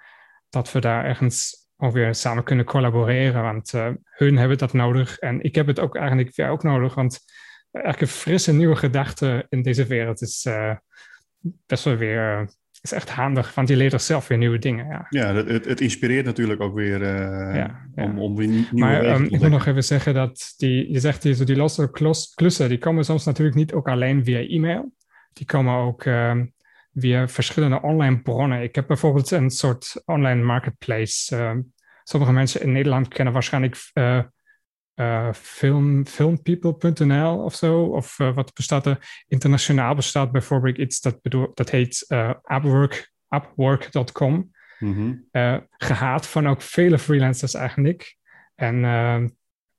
Dat 0.49 0.73
we 0.73 0.81
daar 0.81 1.05
ergens 1.05 1.67
ook 1.77 1.93
weer 1.93 2.15
samen 2.15 2.45
kunnen 2.45 2.65
collaboreren. 2.65 3.43
Want 3.43 3.75
eh, 3.75 3.89
hun 4.05 4.37
hebben 4.37 4.59
dat 4.59 4.73
nodig. 4.73 5.19
En 5.19 5.43
ik 5.43 5.55
heb 5.55 5.67
het 5.67 5.81
ook 5.81 5.97
eigenlijk 5.97 6.37
weer 6.37 6.49
ook 6.49 6.63
nodig. 6.63 6.95
Want 6.95 7.21
eigenlijk 7.73 8.01
een 8.01 8.19
frisse 8.19 8.53
nieuwe 8.53 8.77
gedachte 8.77 9.47
in 9.49 9.63
deze 9.63 9.87
wereld 9.87 10.23
is 10.23 10.45
eh, 10.45 10.75
best 11.67 11.85
wel 11.85 11.97
weer. 11.97 12.39
eh, 12.39 12.47
is 12.83 12.93
echt 12.93 13.11
handig, 13.11 13.55
want 13.55 13.69
je 13.69 13.77
leert 13.77 13.93
er 13.93 14.01
zelf 14.01 14.29
weer 14.29 14.39
nieuwe 14.39 14.59
dingen. 14.59 14.87
Ja. 14.87 15.07
Ja, 15.11 15.35
het, 15.35 15.65
het 15.65 15.81
inspireert 15.81 16.25
natuurlijk 16.25 16.61
ook 16.61 16.75
weer 16.75 17.03
eh, 17.03 17.55
Ja, 17.57 17.87
ja. 17.95 18.05
Om, 18.05 18.19
om 18.19 18.37
weer 18.37 18.49
nie- 18.49 18.67
nieuwe 18.71 18.91
Maar 18.91 18.95
ehm, 18.95 19.05
ik 19.05 19.09
wil 19.17 19.23
ontdekken. 19.23 19.51
nog 19.51 19.67
even 19.67 19.85
zeggen 19.85 20.15
dat 20.15 20.55
die, 20.57 20.93
je 20.93 21.01
zegt 21.01 21.23
die, 21.23 21.35
zo 21.35 21.45
die 21.45 21.57
losse 21.57 21.91
klussen, 22.35 22.69
die 22.69 22.79
komen 22.79 23.05
soms 23.05 23.25
natuurlijk 23.25 23.57
niet 23.57 23.73
ook 23.73 23.89
alleen 23.89 24.25
via 24.25 24.39
e-mail. 24.49 24.93
Die 25.33 25.47
komen 25.47 25.75
ook 25.75 26.05
ehm, 26.05 26.47
via 26.95 27.29
verschillende 27.29 27.81
online 27.83 28.23
bronnen. 28.23 28.63
Ik 28.63 28.75
heb 28.75 28.87
bijvoorbeeld 28.87 29.31
een 29.31 29.51
soort 29.51 30.03
online 30.05 30.43
marketplace. 30.43 31.37
ehm, 31.37 31.61
sommige 32.05 32.33
mensen 32.33 32.63
in 32.63 32.73
Nederland 32.73 33.09
kennen 33.09 33.33
waarschijnlijk 33.33 33.91
eh, 34.95 35.33
film, 35.33 36.07
filmpeople.nl 36.07 37.39
of 37.45 37.55
zo. 37.55 37.83
Of 37.85 38.19
eh, 38.19 38.35
wat 38.35 38.55
bestaat 38.55 38.87
er? 38.87 39.25
Internationaal 39.29 39.95
bestaat 39.95 40.33
bijvoorbeeld 40.33 40.79
iets 40.79 41.01
dat, 41.01 41.23
bedoel, 41.23 41.51
dat 41.55 41.71
heet 41.71 42.05
eh 42.09 42.31
Upwork, 42.55 43.11
Upwork.com 43.29 44.51
Mhm. 44.79 45.15
eh, 45.31 45.57
gehaat 45.71 46.27
van 46.27 46.49
ook 46.49 46.63
vele 46.63 46.99
freelancers 46.99 47.55
eigenlijk. 47.55 48.17
En, 48.55 48.85
ehm, 48.85 49.29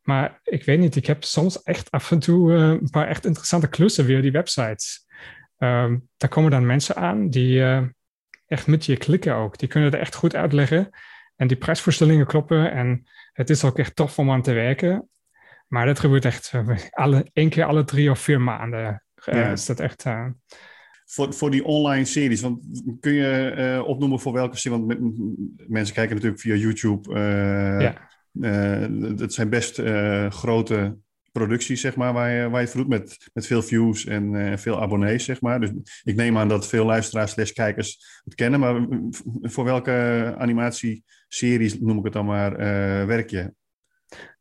maar 0.01 0.39
ik 0.43 0.63
weet 0.65 0.79
niet, 0.79 0.95
ik 0.95 1.05
heb 1.05 1.23
soms 1.23 1.63
echt 1.63 1.91
af 1.91 2.11
en 2.11 2.19
toe 2.19 2.53
een 2.53 2.89
paar 2.89 3.07
echt 3.07 3.25
interessante 3.25 3.69
klussen 3.69 4.05
via 4.05 4.21
die 4.21 4.31
websites. 4.31 5.07
Ehm, 5.57 5.97
daar 6.17 6.29
komen 6.29 6.51
dan 6.51 6.65
mensen 6.65 6.95
aan 6.95 7.29
die 7.29 7.63
echt 8.47 8.67
met 8.67 8.85
je 8.85 8.97
klikken 8.97 9.35
ook. 9.35 9.57
Die 9.57 9.67
kunnen 9.67 9.91
er 9.91 9.99
echt 9.99 10.15
goed 10.15 10.35
uitleggen. 10.35 10.89
En 11.43 11.49
die 11.49 11.57
prijsvoorstellingen 11.57 12.25
kloppen. 12.25 12.71
En 12.71 13.03
het 13.33 13.49
is 13.49 13.63
ook 13.63 13.77
echt 13.79 13.95
tof 13.95 14.19
om 14.19 14.31
aan 14.31 14.41
te 14.41 14.53
werken. 14.53 15.09
Maar 15.67 15.85
dat 15.85 15.99
gebeurt 15.99 16.25
echt 16.25 16.51
eh, 16.53 16.77
alle, 16.89 17.25
één 17.33 17.49
keer 17.49 17.63
alle 17.65 17.83
drie 17.83 18.09
of 18.11 18.19
vier 18.19 18.41
maanden. 18.41 19.03
eh, 19.25 19.33
Ja. 19.35 19.51
Is 19.51 19.65
dat 19.65 19.79
echt... 19.79 20.05
eh, 20.05 20.27
Voor, 21.05 21.33
voor 21.33 21.51
die 21.51 21.65
online 21.65 22.05
series, 22.05 22.41
want 22.41 22.59
kun 22.99 23.13
je 23.13 23.83
opnoemen 23.85 24.19
voor 24.19 24.33
welke 24.33 24.57
serie? 24.57 24.77
Want 24.79 24.99
mensen 25.67 25.95
kijken 25.95 26.15
natuurlijk 26.15 26.41
via 26.41 26.55
YouTube. 26.55 27.19
Ja. 27.79 28.09
eh, 28.41 29.17
het 29.19 29.33
zijn 29.33 29.49
best 29.49 29.81
grote 30.29 30.97
producties, 31.31 31.81
zeg 31.81 31.95
maar, 31.95 32.13
waar 32.13 32.31
je, 32.31 32.41
waar 32.41 32.59
je 32.59 32.65
het 32.67 32.69
voor 32.69 32.79
doet 32.81 32.89
met, 32.89 33.29
met 33.33 33.47
veel 33.47 33.61
views 33.61 34.05
en 34.05 34.59
veel 34.59 34.81
abonnees, 34.81 35.23
zeg 35.23 35.41
maar. 35.41 35.59
Dus 35.59 35.69
ik 36.03 36.15
neem 36.15 36.37
aan 36.37 36.47
dat 36.47 36.67
veel 36.67 36.85
luisteraars 36.85 37.31
slash 37.31 37.51
kijkers 37.51 38.21
het 38.23 38.35
kennen. 38.35 38.59
Maar 38.59 38.87
voor 39.41 39.63
welke 39.63 39.91
animatieseries, 41.33 41.79
noem 41.79 41.97
ik 41.97 42.03
het 42.03 42.13
dan 42.13 42.25
maar, 42.25 42.55
eh, 42.55 43.05
werk 43.05 43.29
je? 43.29 43.53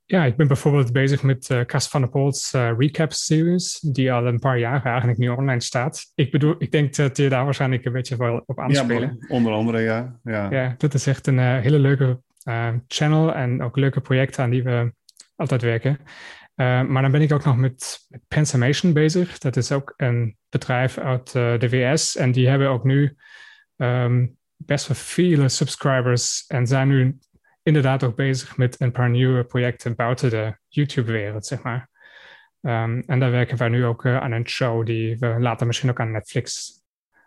Ja, 0.05 0.25
ik 0.25 0.37
ben 0.37 0.47
bijvoorbeeld 0.47 0.93
bezig 0.93 1.23
met 1.23 1.51
eh 1.51 1.65
Cas 1.65 1.89
van 1.89 2.01
der 2.01 2.11
Pol's 2.11 2.53
eh, 2.53 2.73
recap 2.79 3.13
series, 3.13 3.81
die 3.81 4.13
al 4.13 4.27
een 4.27 4.39
paar 4.39 4.59
jaar 4.59 4.85
eigenlijk 4.85 5.19
nu 5.19 5.29
online 5.29 5.61
staat. 5.61 6.13
Ik 6.15 6.31
bedoel, 6.31 6.55
ik 6.59 6.71
denk 6.71 6.95
dat 6.97 7.17
je 7.17 7.29
daar 7.29 7.45
waarschijnlijk 7.45 7.85
een 7.85 7.93
beetje 7.93 8.17
wel 8.17 8.43
op 8.47 8.61
aanspelen. 8.61 9.17
Ja, 9.21 9.35
onder 9.35 9.53
andere, 9.53 9.81
ja. 9.81 10.21
ja. 10.23 10.51
Ja, 10.51 10.75
dat 10.79 10.95
is 10.95 11.07
echt 11.07 11.27
een 11.27 11.39
hele 11.39 11.79
leuke 11.79 12.21
channel 12.87 13.35
en 13.35 13.63
ook 13.63 13.77
leuke 13.77 14.01
projecten 14.01 14.45
aan 14.45 14.51
die 14.51 14.63
we 14.63 14.93
altijd 15.37 15.63
werken. 15.63 15.99
Maar 16.55 17.03
dan 17.03 17.11
ben 17.11 17.23
ik 17.23 17.33
ook 17.33 17.45
nog 17.45 17.57
met, 17.57 18.07
met 18.09 18.21
Pensamation 18.29 18.93
bezig. 18.93 19.39
Dat 19.39 19.57
is 19.57 19.73
ook 19.73 19.95
een 19.97 20.37
bedrijf 20.49 20.99
uit 20.99 21.33
de 21.33 21.69
VS 21.69 22.17
en 22.17 22.33
die 22.33 22.49
hebben 22.49 22.69
ook 22.69 22.85
nu 22.85 23.17
ehm, 23.77 24.27
best 24.67 24.87
wel 24.89 24.97
vele 24.97 25.49
subscribers 25.49 26.45
en 26.47 26.67
zijn 26.67 26.89
nu 26.89 27.19
inderdaad 27.63 28.03
ook 28.03 28.17
bezig 28.17 28.57
met 28.57 28.81
een 28.81 28.93
paar 28.93 29.11
nieuwe 29.11 29.45
projecten 29.45 29.95
buiten 29.95 30.31
de 30.31 30.57
YouTube-wereld, 30.69 31.47
zeg 31.47 31.63
maar. 31.63 31.91
Ehm, 32.61 33.03
en 33.07 33.21
daar 33.21 33.31
werken 33.31 33.57
wij 33.57 33.69
nu 33.69 33.85
ook 33.85 34.05
eh, 34.05 34.17
aan 34.17 34.33
een 34.33 34.49
show 34.49 34.87
die 34.87 35.19
we 35.19 35.37
later 35.39 35.67
misschien 35.67 35.91
ook 35.91 36.01
aan 36.01 36.11
Netflix 36.11 36.73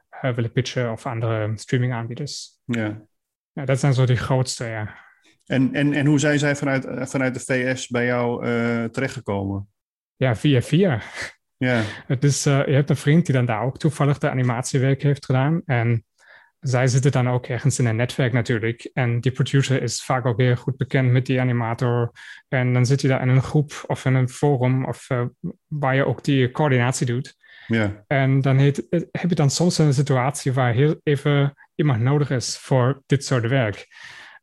eh, 0.10 0.34
willen 0.34 0.52
pitchen 0.52 0.92
of 0.92 1.06
andere 1.06 1.52
streaming-aanbieders. 1.56 2.60
ja. 2.66 3.02
Ja, 3.54 3.66
dat 3.66 3.80
zijn 3.80 3.94
zo 3.94 4.06
die 4.06 4.16
grootste, 4.16 4.66
ja. 4.66 4.96
En, 5.46 5.74
en, 5.74 5.94
en 5.94 6.06
hoe 6.06 6.20
zijn 6.20 6.40
zij 6.40 6.56
vanuit, 6.56 7.10
vanuit 7.10 7.34
de 7.34 7.40
VS 7.40 7.88
bij 7.88 8.06
jou 8.06 8.46
eh, 8.46 8.84
terechtgekomen? 8.84 9.68
Ja, 10.16 10.36
via 10.36 10.62
via. 10.62 11.02
Ja, 11.58 11.82
Het 12.08 12.24
is, 12.24 12.44
je 12.44 12.50
hebt 12.50 12.90
een 12.90 12.96
vriend 12.96 13.26
die 13.26 13.36
dan 13.36 13.46
daar 13.46 13.62
ook 13.62 13.78
toevallig 13.78 14.18
de 14.18 14.30
animatiewerk 14.30 15.02
heeft 15.02 15.26
gedaan. 15.26 15.62
En 15.66 16.06
zij 16.68 16.88
zitten 16.88 17.12
dan 17.12 17.30
ook 17.30 17.46
ergens 17.46 17.80
in 17.80 17.86
een 17.86 17.96
netwerk 17.96 18.34
natuurlijk. 18.34 18.90
En 18.94 19.20
die 19.20 19.32
producer 19.32 19.82
is 19.82 20.04
vaak 20.04 20.26
ook 20.26 20.40
heel 20.40 20.56
goed 20.56 20.78
bekend 20.78 21.12
met 21.12 21.26
die 21.26 21.40
animator. 21.40 22.12
En 22.48 22.74
dan 22.74 22.86
zit 22.86 23.02
je 23.02 23.08
daar 23.08 23.22
in 23.22 23.30
een 23.30 23.42
groep 23.42 23.84
of 23.88 24.06
in 24.06 24.14
een 24.14 24.30
forum 24.30 24.86
of 24.86 25.10
eh, 25.10 25.26
waar 25.68 25.96
je 25.96 26.06
ook 26.06 26.24
die 26.24 26.52
coördinatie 26.52 27.06
doet. 27.06 27.36
ja, 27.68 28.04
En 28.08 28.42
dan 28.42 28.58
heet, 28.58 28.90
eh, 28.90 29.02
heb 29.12 29.30
je 29.30 29.36
dan 29.36 29.50
soms 29.50 29.78
een 29.78 29.94
situatie 29.94 30.54
waar 30.54 30.74
heel 30.74 31.00
even 31.04 31.54
iemand 31.76 32.02
nodig 32.02 32.30
is 32.30 32.58
voor 32.58 33.02
dit 33.06 33.26
soort 33.26 33.48
werk. 33.48 33.88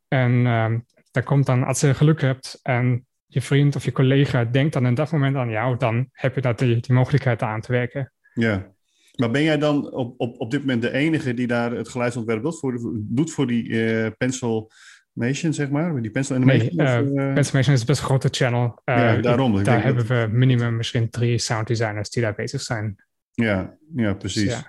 En 0.09 0.47
ehm 0.47 0.79
daar 1.13 1.23
komt 1.23 1.47
dan, 1.47 1.65
als 1.65 1.81
je 1.81 1.95
geluk 1.95 2.21
hebt 2.21 2.59
en 2.63 3.07
je 3.27 3.41
vriend 3.41 3.77
of 3.77 3.85
je 3.85 3.93
collega 3.93 4.45
denkt 4.45 4.73
dan 4.73 4.87
in 4.87 4.95
dat 4.95 5.13
moment 5.13 5.37
aan 5.37 5.51
jou, 5.51 5.77
dan 5.77 6.09
heb 6.13 6.35
je 6.35 6.41
dat 6.41 6.59
die, 6.59 6.81
die 6.81 6.95
mogelijkheid 6.95 7.43
aan 7.43 7.61
te 7.61 7.73
werken. 7.73 8.13
ja. 8.35 8.71
Maar 9.13 9.31
ben 9.31 9.43
jij 9.43 9.59
dan 9.59 9.93
op, 9.93 10.15
op, 10.21 10.41
op 10.41 10.51
dit 10.51 10.61
moment 10.61 10.83
de 10.83 10.91
enige 10.91 11.35
die 11.35 11.47
daar 11.47 11.73
het 11.73 11.89
geluidsontwerp 11.89 12.43
doet 12.43 12.59
voor, 12.59 12.81
doet 12.95 13.31
voor 13.31 13.47
die 13.47 13.85
eh 13.85 14.11
Pencil 14.19 14.71
Nation, 15.13 15.53
zeg 15.53 15.71
maar? 15.71 16.03
Die 16.03 16.11
Pencil 16.11 16.39
Nee, 16.39 16.61
Animation? 16.61 17.09
of, 17.09 17.19
uh, 17.19 17.31
eh? 17.31 17.37
Is 17.37 17.85
best 17.85 17.89
een 17.89 18.07
grote 18.07 18.29
channel. 18.31 18.65
Uh, 18.85 18.97
Ja, 18.97 19.17
daarom. 19.17 19.65
Daar 19.65 19.83
hebben 19.83 20.07
we 20.07 20.29
minimum 20.31 20.77
misschien 20.77 21.11
drie 21.11 21.39
sound 21.39 21.67
designers 21.67 22.11
die 22.11 22.23
daar 22.23 22.35
bezig 22.35 22.61
zijn. 22.61 22.97
Ja, 23.31 23.77
ja 23.95 24.15
precies. 24.15 24.45
Dus 24.45 24.53
ja. 24.53 24.67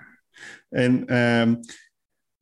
En 0.68 1.06
ehm, 1.06 1.54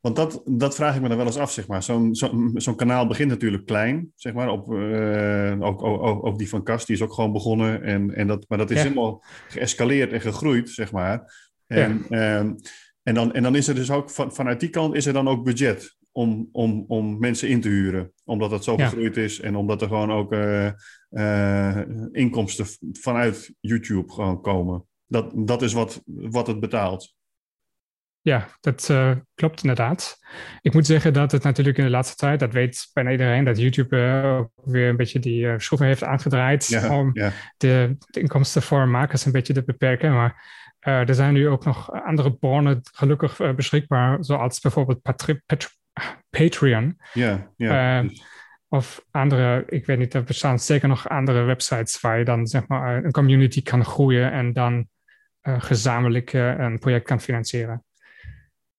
Want 0.00 0.16
dat, 0.16 0.42
dat 0.44 0.74
vraag 0.74 0.94
ik 0.94 1.02
me 1.02 1.08
dan 1.08 1.16
wel 1.16 1.26
eens 1.26 1.38
af, 1.38 1.52
zeg 1.52 1.66
maar. 1.66 1.82
Zo'n 1.82 2.14
zo, 2.14 2.50
zo'n 2.54 2.76
kanaal 2.76 3.06
begint 3.06 3.30
natuurlijk 3.30 3.66
klein, 3.66 4.12
zeg 4.16 4.32
maar. 4.32 4.48
Op, 4.48 4.72
uh, 4.72 5.56
ook, 5.60 5.82
ook, 5.82 6.24
ook, 6.26 6.38
die 6.38 6.48
van 6.48 6.62
Kast, 6.62 6.86
die 6.86 6.96
is 6.96 7.02
ook 7.02 7.12
gewoon 7.12 7.32
begonnen. 7.32 7.82
En, 7.82 8.14
en 8.14 8.26
dat, 8.26 8.44
maar 8.48 8.58
dat 8.58 8.70
is 8.70 8.76
Ja. 8.76 8.82
helemaal 8.82 9.24
geëscaleerd 9.48 10.12
en 10.12 10.20
gegroeid, 10.20 10.70
zeg 10.70 10.92
maar. 10.92 11.50
En, 11.72 12.04
ehm, 12.08 12.54
en, 13.02 13.14
dan, 13.14 13.32
en 13.32 13.42
dan 13.42 13.56
is 13.56 13.68
er 13.68 13.74
dus 13.74 13.90
ook 13.90 14.10
van, 14.10 14.34
vanuit 14.34 14.60
die 14.60 14.68
kant 14.68 14.94
is 14.94 15.06
er 15.06 15.12
dan 15.12 15.28
ook 15.28 15.44
budget 15.44 15.96
om, 16.12 16.48
om, 16.52 16.84
om 16.88 17.18
mensen 17.18 17.48
in 17.48 17.60
te 17.60 17.68
huren. 17.68 18.12
Omdat 18.24 18.50
het 18.50 18.64
zo 18.64 18.74
Ja. 18.76 18.88
gegroeid 18.88 19.16
is 19.16 19.40
en 19.40 19.56
omdat 19.56 19.82
er 19.82 19.88
gewoon 19.88 20.12
ook 20.12 20.32
eh, 20.32 20.66
eh, 21.08 21.88
inkomsten 22.12 22.66
vanuit 22.92 23.54
YouTube 23.60 24.12
gewoon 24.12 24.40
komen. 24.40 24.86
Dat, 25.06 25.32
dat 25.34 25.62
is 25.62 25.72
wat, 25.72 26.02
wat 26.06 26.46
het 26.46 26.60
betaalt. 26.60 27.14
Ja, 28.20 28.48
dat 28.60 28.90
eh, 28.90 29.16
klopt 29.34 29.62
inderdaad. 29.62 30.18
Ik 30.60 30.74
moet 30.74 30.86
zeggen 30.86 31.12
dat 31.12 31.32
het 31.32 31.42
natuurlijk 31.42 31.78
in 31.78 31.84
de 31.84 31.90
laatste 31.90 32.16
tijd, 32.16 32.40
dat 32.40 32.52
weet 32.52 32.90
bijna 32.92 33.10
iedereen, 33.10 33.44
dat 33.44 33.58
YouTube 33.58 33.96
ook 34.38 34.50
weer 34.64 34.88
een 34.88 34.96
beetje 34.96 35.18
die 35.18 35.48
eh, 35.48 35.54
schroeven 35.58 35.88
heeft 35.88 36.04
aangedraaid 36.04 36.66
Ja, 36.66 36.98
om 36.98 37.10
ja, 37.12 37.32
de, 37.56 37.96
de 38.10 38.20
inkomsten 38.20 38.62
voor 38.62 38.88
makers 38.88 39.24
een 39.24 39.32
beetje 39.32 39.52
te 39.52 39.64
beperken. 39.64 40.12
Maar 40.12 40.44
er 40.90 41.14
zijn 41.14 41.32
nu 41.34 41.48
ook 41.48 41.64
nog 41.64 41.92
andere 41.92 42.32
bronnen 42.34 42.80
gelukkig 42.92 43.40
eh, 43.40 43.54
beschikbaar, 43.54 44.24
zoals 44.24 44.60
bijvoorbeeld 44.60 45.02
Patri- 45.02 45.40
Pat- 45.46 45.76
Patreon. 46.30 46.98
ja, 47.12 47.50
ja. 47.56 48.00
Eh, 48.02 48.08
Of 48.68 49.04
andere, 49.10 49.64
ik 49.66 49.86
weet 49.86 49.98
niet, 49.98 50.14
er 50.14 50.24
bestaan 50.24 50.58
zeker 50.58 50.88
nog 50.88 51.08
andere 51.08 51.42
websites 51.42 52.00
waar 52.00 52.18
je 52.18 52.24
dan 52.24 52.46
zeg 52.46 52.66
maar 52.68 53.04
een 53.04 53.10
community 53.12 53.62
kan 53.62 53.84
groeien 53.84 54.32
en 54.32 54.52
dan 54.52 54.88
eh, 55.40 55.60
gezamenlijk 55.62 56.32
eh, 56.32 56.58
een 56.58 56.78
project 56.78 57.04
kan 57.06 57.20
financieren. 57.20 57.84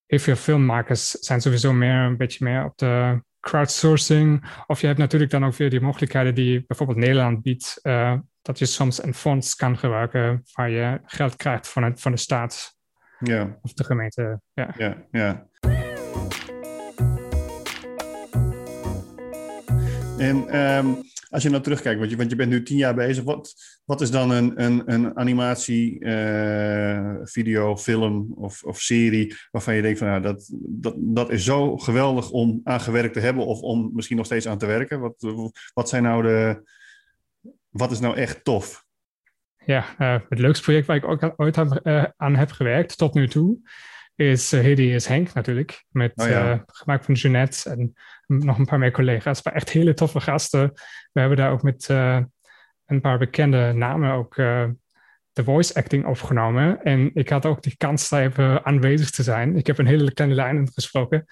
Heel 0.05 0.19
veel 0.19 0.35
filmmakers 0.35 1.09
zijn 1.09 1.41
sowieso 1.41 1.73
meer 1.73 1.95
een 1.95 2.17
beetje 2.17 2.45
meer 2.45 2.63
op 2.65 2.77
de 2.77 3.23
crowdsourcing. 3.39 4.43
Of 4.67 4.81
je 4.81 4.87
hebt 4.87 4.99
natuurlijk 4.99 5.31
dan 5.31 5.45
ook 5.45 5.55
weer 5.55 5.69
die 5.69 5.81
mogelijkheden 5.81 6.35
die 6.35 6.63
bijvoorbeeld 6.67 6.97
Nederland 6.97 7.41
biedt, 7.41 7.79
eh, 7.81 8.13
dat 8.43 8.59
je 8.59 8.65
soms 8.65 9.03
een 9.03 9.13
fonds 9.13 9.55
kan 9.55 9.77
gebruiken 9.77 10.43
waar 10.53 10.69
je 10.69 10.99
geld 11.05 11.35
krijgt 11.35 11.67
van, 11.67 11.83
het, 11.83 12.01
van 12.01 12.11
de 12.11 12.17
staat 12.17 12.77
ja, 13.19 13.59
of 13.61 13.73
de 13.73 13.83
gemeente. 13.83 14.41
Ja. 14.53 14.73
ja, 14.77 15.05
ja. 15.11 15.47
En 20.17 20.47
ehm, 20.47 20.87
als 21.29 21.43
je 21.43 21.49
nou 21.49 21.63
terugkijkt, 21.63 21.99
want 21.99 22.11
je, 22.11 22.17
want 22.17 22.29
je 22.29 22.35
bent 22.35 22.49
nu 22.49 22.63
tien 22.63 22.77
jaar 22.77 22.95
bezig, 22.95 23.23
wat, 23.23 23.53
wat 23.85 24.01
is 24.01 24.11
dan 24.11 24.31
een, 24.31 24.63
een, 24.63 24.93
een 24.93 25.17
animatie, 25.17 25.99
eh, 25.99 27.15
video, 27.23 27.77
film 27.77 28.33
of, 28.35 28.63
of 28.63 28.81
serie 28.81 29.35
waarvan 29.51 29.75
je 29.75 29.81
denkt 29.81 29.99
van 29.99 30.07
nou, 30.07 30.21
dat, 30.21 30.49
dat, 30.59 30.95
dat 30.97 31.29
is 31.29 31.43
zo 31.43 31.77
geweldig 31.77 32.31
om 32.31 32.61
aan 32.63 32.81
gewerkt 32.81 33.13
te 33.13 33.19
hebben 33.19 33.45
of 33.45 33.61
om 33.61 33.91
misschien 33.93 34.17
nog 34.17 34.25
steeds 34.25 34.47
aan 34.47 34.57
te 34.57 34.65
werken? 34.65 34.99
Wat, 34.99 35.15
wat 35.73 35.89
zijn 35.89 36.03
nou 36.03 36.23
de, 36.23 36.61
wat 37.73 37.91
is 37.91 37.99
nou 37.99 38.15
echt 38.15 38.43
tof? 38.43 38.85
Ja, 39.65 39.85
eh, 39.97 40.19
het 40.29 40.39
leukste 40.39 40.63
project 40.63 40.87
waar 40.87 40.95
ik 40.95 41.05
ook 41.07 41.33
ooit 41.35 41.57
aan, 41.57 41.77
eh, 41.77 42.05
aan 42.17 42.35
heb 42.35 42.51
gewerkt 42.51 42.97
tot 42.97 43.13
nu 43.13 43.27
toe 43.27 43.59
is 44.15 44.53
uh, 44.53 44.61
Hideous 44.61 45.07
Henk 45.07 45.33
natuurlijk. 45.33 45.83
Met 45.89 46.11
Oh 46.15 46.27
ja. 46.27 46.63
gemaakt 46.65 47.05
van 47.05 47.13
Jeanette 47.13 47.69
en 47.69 47.93
nog 48.27 48.57
een 48.57 48.65
paar 48.65 48.79
meer 48.79 48.91
collega's. 48.91 49.43
Maar 49.43 49.53
echt 49.53 49.69
hele 49.69 49.93
toffe 49.93 50.19
gasten. 50.19 50.71
We 51.11 51.19
hebben 51.19 51.37
daar 51.37 51.51
ook 51.51 51.61
met 51.63 51.87
een 52.85 53.01
paar 53.01 53.17
bekende 53.17 53.71
namen 53.71 54.11
ook 54.11 54.35
de 54.35 55.43
voice 55.43 55.75
acting 55.75 56.05
opgenomen. 56.05 56.83
En 56.83 57.11
ik 57.13 57.29
had 57.29 57.45
ook 57.45 57.61
die 57.61 57.77
kans 57.77 58.09
daar 58.09 58.21
even 58.21 58.65
aanwezig 58.65 59.09
te 59.09 59.23
zijn. 59.23 59.57
Ik 59.57 59.67
heb 59.67 59.77
een 59.77 59.87
hele 59.87 60.13
kleine 60.13 60.35
lijn 60.35 60.69
gesproken. 60.73 61.25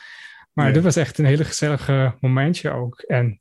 Maar 0.54 0.68
Ja. 0.68 0.74
dit 0.74 0.84
was 0.84 0.96
echt 0.96 1.18
een 1.18 1.26
hele 1.26 1.46
gezellige 1.46 2.16
momentje 2.20 2.70
ook. 2.72 3.00
En 3.00 3.40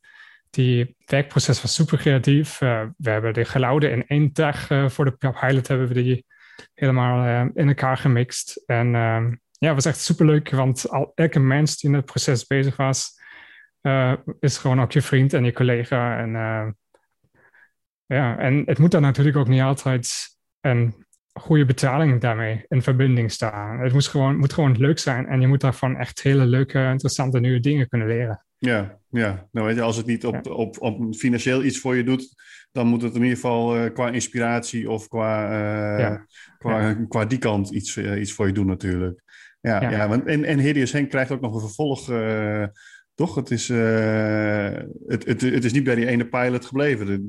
die 0.51 0.95
werkproces 1.05 1.61
was 1.61 1.73
super 1.73 1.97
creatief. 1.97 2.61
Eh, 2.61 2.85
we 2.97 3.09
hebben 3.09 3.33
de 3.33 3.45
geluiden 3.45 3.91
in 3.91 4.07
één 4.07 4.33
dag 4.33 4.69
eh, 4.69 4.89
voor 4.89 5.05
de 5.05 5.31
pilot 5.31 5.67
hebben 5.67 5.87
we 5.87 5.93
die 5.93 6.25
helemaal 6.73 7.25
eh, 7.25 7.49
in 7.53 7.67
elkaar 7.67 7.97
gemixt. 7.97 8.63
En 8.65 8.95
ehm, 8.95 9.35
ja, 9.49 9.67
het 9.67 9.75
was 9.75 9.85
echt 9.85 9.99
super 9.99 10.25
leuk, 10.25 10.49
want 10.49 10.89
al, 10.89 11.11
elke 11.15 11.39
mens 11.39 11.77
die 11.77 11.89
in 11.89 11.95
het 11.95 12.05
proces 12.05 12.47
bezig 12.47 12.75
was, 12.75 13.19
is 14.39 14.57
gewoon 14.57 14.81
ook 14.81 14.91
je 14.91 15.01
vriend 15.01 15.33
en 15.33 15.43
je 15.43 15.53
collega. 15.53 16.17
En 16.17 16.31
ja, 18.05 18.37
en 18.37 18.63
het 18.65 18.79
moet 18.79 18.91
dan 18.91 19.01
natuurlijk 19.01 19.37
ook 19.37 19.47
niet 19.47 19.61
altijd 19.61 20.37
een 20.61 21.05
goede 21.33 21.65
betaling 21.65 22.21
daarmee 22.21 22.65
in 22.67 22.81
verbinding 22.81 23.31
staan. 23.31 23.79
Het 23.79 23.93
moet 23.93 24.07
gewoon, 24.07 24.37
moet 24.37 24.53
gewoon 24.53 24.77
leuk 24.77 24.99
zijn 24.99 25.27
en 25.27 25.41
je 25.41 25.47
moet 25.47 25.61
daarvan 25.61 25.97
echt 25.97 26.21
hele 26.21 26.45
leuke, 26.45 26.89
interessante 26.89 27.39
nieuwe 27.39 27.59
dingen 27.59 27.87
kunnen 27.87 28.07
leren. 28.07 28.45
Ja, 28.65 28.97
ja. 29.09 29.47
Nou 29.51 29.67
weet 29.67 29.75
je, 29.75 29.81
als 29.81 29.97
het 29.97 30.05
niet 30.05 30.25
op, 30.25 30.47
op, 30.47 30.81
op 30.81 31.15
financieel 31.15 31.63
iets 31.63 31.79
voor 31.79 31.95
je 31.95 32.03
doet, 32.03 32.33
dan 32.71 32.87
moet 32.87 33.01
het 33.01 33.15
in 33.15 33.21
ieder 33.21 33.35
geval 33.35 33.75
eh, 33.75 33.93
qua 33.93 34.09
inspiratie 34.09 34.89
of 34.89 35.07
qua, 35.07 35.45
eh, 35.51 35.99
Ja. 35.99 36.25
qua, 36.57 36.93
qua 37.07 37.25
die 37.25 37.37
kant 37.37 37.69
iets, 37.69 37.97
eh, 37.97 38.19
iets 38.21 38.33
voor 38.33 38.47
je 38.47 38.53
doen 38.53 38.65
natuurlijk. 38.65 39.21
Ja, 39.61 39.89
Ja. 39.89 40.07
want, 40.07 40.25
en, 40.25 40.43
en 40.43 40.59
Hideous 40.59 40.91
Henk 40.91 41.09
krijgt 41.09 41.31
ook 41.31 41.41
nog 41.41 41.53
een 41.53 41.59
vervolg, 41.59 42.05
toch? 43.15 43.35
Het 43.35 43.51
is, 43.51 43.67
het, 43.67 45.25
het, 45.25 45.41
het 45.41 45.63
is 45.63 45.71
niet 45.71 45.83
bij 45.83 45.95
die 45.95 46.07
ene 46.07 46.25
pilot 46.27 46.65
gebleven. 46.65 47.05
De, 47.05 47.19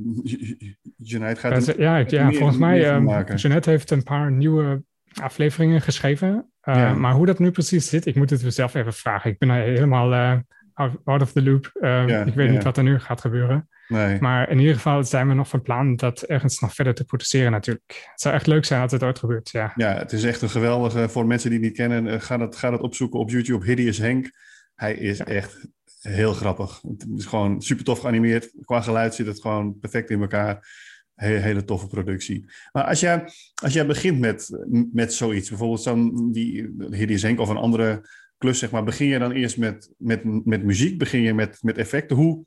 Jeanette 1.08 1.40
gaat 1.40 1.66
er 1.66 1.80
ja, 1.80 1.96
ja 2.06 2.26
meer- 2.26 2.34
volgens 2.36 2.58
mij, 2.58 2.94
um, 2.94 3.02
maken. 3.04 3.36
Jeanette 3.36 3.70
heeft 3.70 3.90
een 3.90 4.02
paar 4.02 4.32
nieuwe 4.32 4.82
afleveringen 5.20 5.80
geschreven. 5.80 6.50
Maar 6.96 7.12
hoe 7.12 7.26
dat 7.26 7.38
nu 7.38 7.50
precies 7.50 7.88
zit, 7.88 8.06
ik 8.06 8.14
moet 8.14 8.30
het 8.30 8.54
zelf 8.54 8.74
even 8.74 8.92
vragen. 8.92 9.30
Ik 9.30 9.38
ben 9.38 9.50
helemaal 9.50 10.42
out, 10.74 10.92
out 11.04 11.22
of 11.22 11.32
the 11.32 11.42
loop. 11.42 11.70
Ja, 11.80 12.24
ik 12.24 12.34
weet 12.34 12.50
niet 12.50 12.62
wat 12.62 12.76
er 12.76 12.82
nu 12.82 12.98
gaat 12.98 13.20
gebeuren. 13.20 13.68
Nee. 13.92 14.20
Maar 14.20 14.50
in 14.50 14.58
ieder 14.58 14.74
geval 14.74 15.04
zijn 15.04 15.28
we 15.28 15.34
nog 15.34 15.48
van 15.48 15.62
plan 15.62 15.96
dat 15.96 16.22
ergens 16.22 16.60
nog 16.60 16.74
verder 16.74 16.94
te 16.94 17.04
produceren 17.04 17.52
natuurlijk. 17.52 18.06
Het 18.10 18.20
zou 18.20 18.34
echt 18.34 18.46
leuk 18.46 18.64
zijn 18.64 18.82
als 18.82 18.92
het 18.92 19.02
ooit 19.02 19.18
gebeurt, 19.18 19.50
ja. 19.50 19.72
Ja, 19.74 19.94
het 19.94 20.12
is 20.12 20.24
echt 20.24 20.42
een 20.42 20.50
geweldige. 20.50 21.08
Voor 21.08 21.26
mensen 21.26 21.50
die 21.50 21.58
het 21.58 21.68
niet 21.68 21.76
kennen, 21.76 22.06
eh, 22.06 22.20
ga 22.20 22.40
het, 22.40 22.56
ga 22.56 22.72
het 22.72 22.80
opzoeken 22.80 23.20
op 23.20 23.30
YouTube. 23.30 23.66
Hideous 23.66 23.98
Henk. 23.98 24.30
Hij 24.74 24.94
is 24.94 25.18
echt 25.18 25.68
heel 26.00 26.32
grappig. 26.32 26.82
Het 26.82 27.06
is 27.16 27.26
gewoon 27.26 27.62
super 27.62 27.84
tof 27.84 27.98
geanimeerd. 27.98 28.52
Qua 28.60 28.80
geluid 28.80 29.14
zit 29.14 29.26
het 29.26 29.40
gewoon 29.40 29.78
perfect 29.78 30.10
in 30.10 30.20
elkaar. 30.20 30.68
Hele, 31.14 31.38
hele 31.38 31.64
toffe 31.64 31.86
productie. 31.86 32.50
Maar 32.72 32.84
als 32.84 33.00
jij, 33.00 33.24
als 33.54 33.72
jij 33.72 33.86
begint 33.86 34.18
met, 34.18 34.64
met 34.92 35.14
zoiets, 35.14 35.48
bijvoorbeeld 35.48 35.82
zo'n 35.82 36.32
die 36.32 36.74
Hideous 36.90 37.22
Henk 37.22 37.40
of 37.40 37.48
een 37.48 37.56
andere 37.56 38.08
klus, 38.42 38.58
zeg 38.58 38.70
maar, 38.70 38.84
begin 38.84 39.06
je 39.06 39.18
dan 39.18 39.32
eerst 39.32 39.58
met, 39.58 39.94
met, 39.98 40.46
met 40.46 40.62
muziek? 40.64 40.98
Begin 40.98 41.20
je 41.20 41.34
met, 41.34 41.58
met 41.62 41.78
effecten? 41.78 42.16
Hoe, 42.16 42.44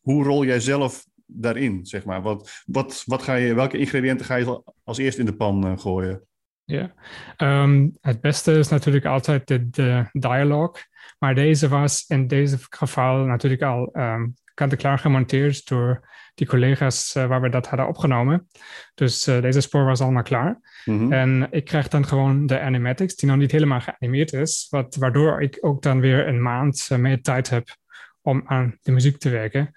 hoe 0.00 0.24
rol 0.24 0.44
jij 0.44 0.60
zelf 0.60 1.06
daarin, 1.26 1.86
zeg 1.86 2.04
maar? 2.04 2.22
Wat, 2.22 2.62
wat, 2.66 3.02
wat 3.06 3.22
ga 3.22 3.34
je, 3.34 3.54
welke 3.54 3.78
ingrediënten 3.78 4.26
ga 4.26 4.36
je 4.36 4.62
als 4.84 4.98
eerst 4.98 5.18
in 5.18 5.26
de 5.26 5.36
pan 5.36 5.66
uh, 5.66 5.78
gooien? 5.78 6.22
Ja, 6.64 6.94
um, 7.36 7.96
het 8.00 8.20
beste 8.20 8.52
is 8.52 8.68
natuurlijk 8.68 9.04
altijd 9.04 9.46
de, 9.46 9.70
de 9.70 10.08
dialoog. 10.12 10.78
Maar 11.18 11.34
deze 11.34 11.68
was 11.68 12.04
in 12.08 12.26
deze 12.26 12.56
geval 12.70 13.24
natuurlijk 13.24 13.62
al 13.62 13.90
um, 13.92 14.34
kant-en-klaar 14.56 14.98
gemonteerd 14.98 15.68
door 15.68 16.08
die 16.34 16.46
collega's 16.46 17.14
uh, 17.16 17.26
waar 17.26 17.40
we 17.40 17.48
dat 17.48 17.66
hadden 17.68 17.88
opgenomen. 17.88 18.48
Dus 18.94 19.28
uh, 19.28 19.40
deze 19.40 19.60
spoor 19.60 19.84
was 19.84 20.00
allemaal 20.00 20.22
klaar. 20.22 20.60
Mhm. 20.84 20.96
Mm 20.96 21.02
-hmm. 21.02 21.12
En 21.12 21.48
ik 21.50 21.64
krijg 21.64 21.88
dan 21.88 22.06
gewoon 22.06 22.46
de 22.46 22.60
animatics, 22.60 23.16
die 23.16 23.28
nog 23.28 23.38
niet 23.38 23.52
helemaal 23.52 23.80
geanimeerd 23.80 24.32
is. 24.32 24.66
Wat, 24.70 24.96
waardoor 24.96 25.42
ik 25.42 25.58
ook 25.60 25.82
dan 25.82 26.00
weer 26.00 26.28
een 26.28 26.42
maand 26.42 26.88
uh, 26.92 26.98
meer 26.98 27.22
tijd 27.22 27.50
heb 27.50 27.76
om 28.22 28.42
aan 28.46 28.78
de 28.82 28.92
muziek 28.92 29.18
te 29.18 29.30
werken. 29.30 29.72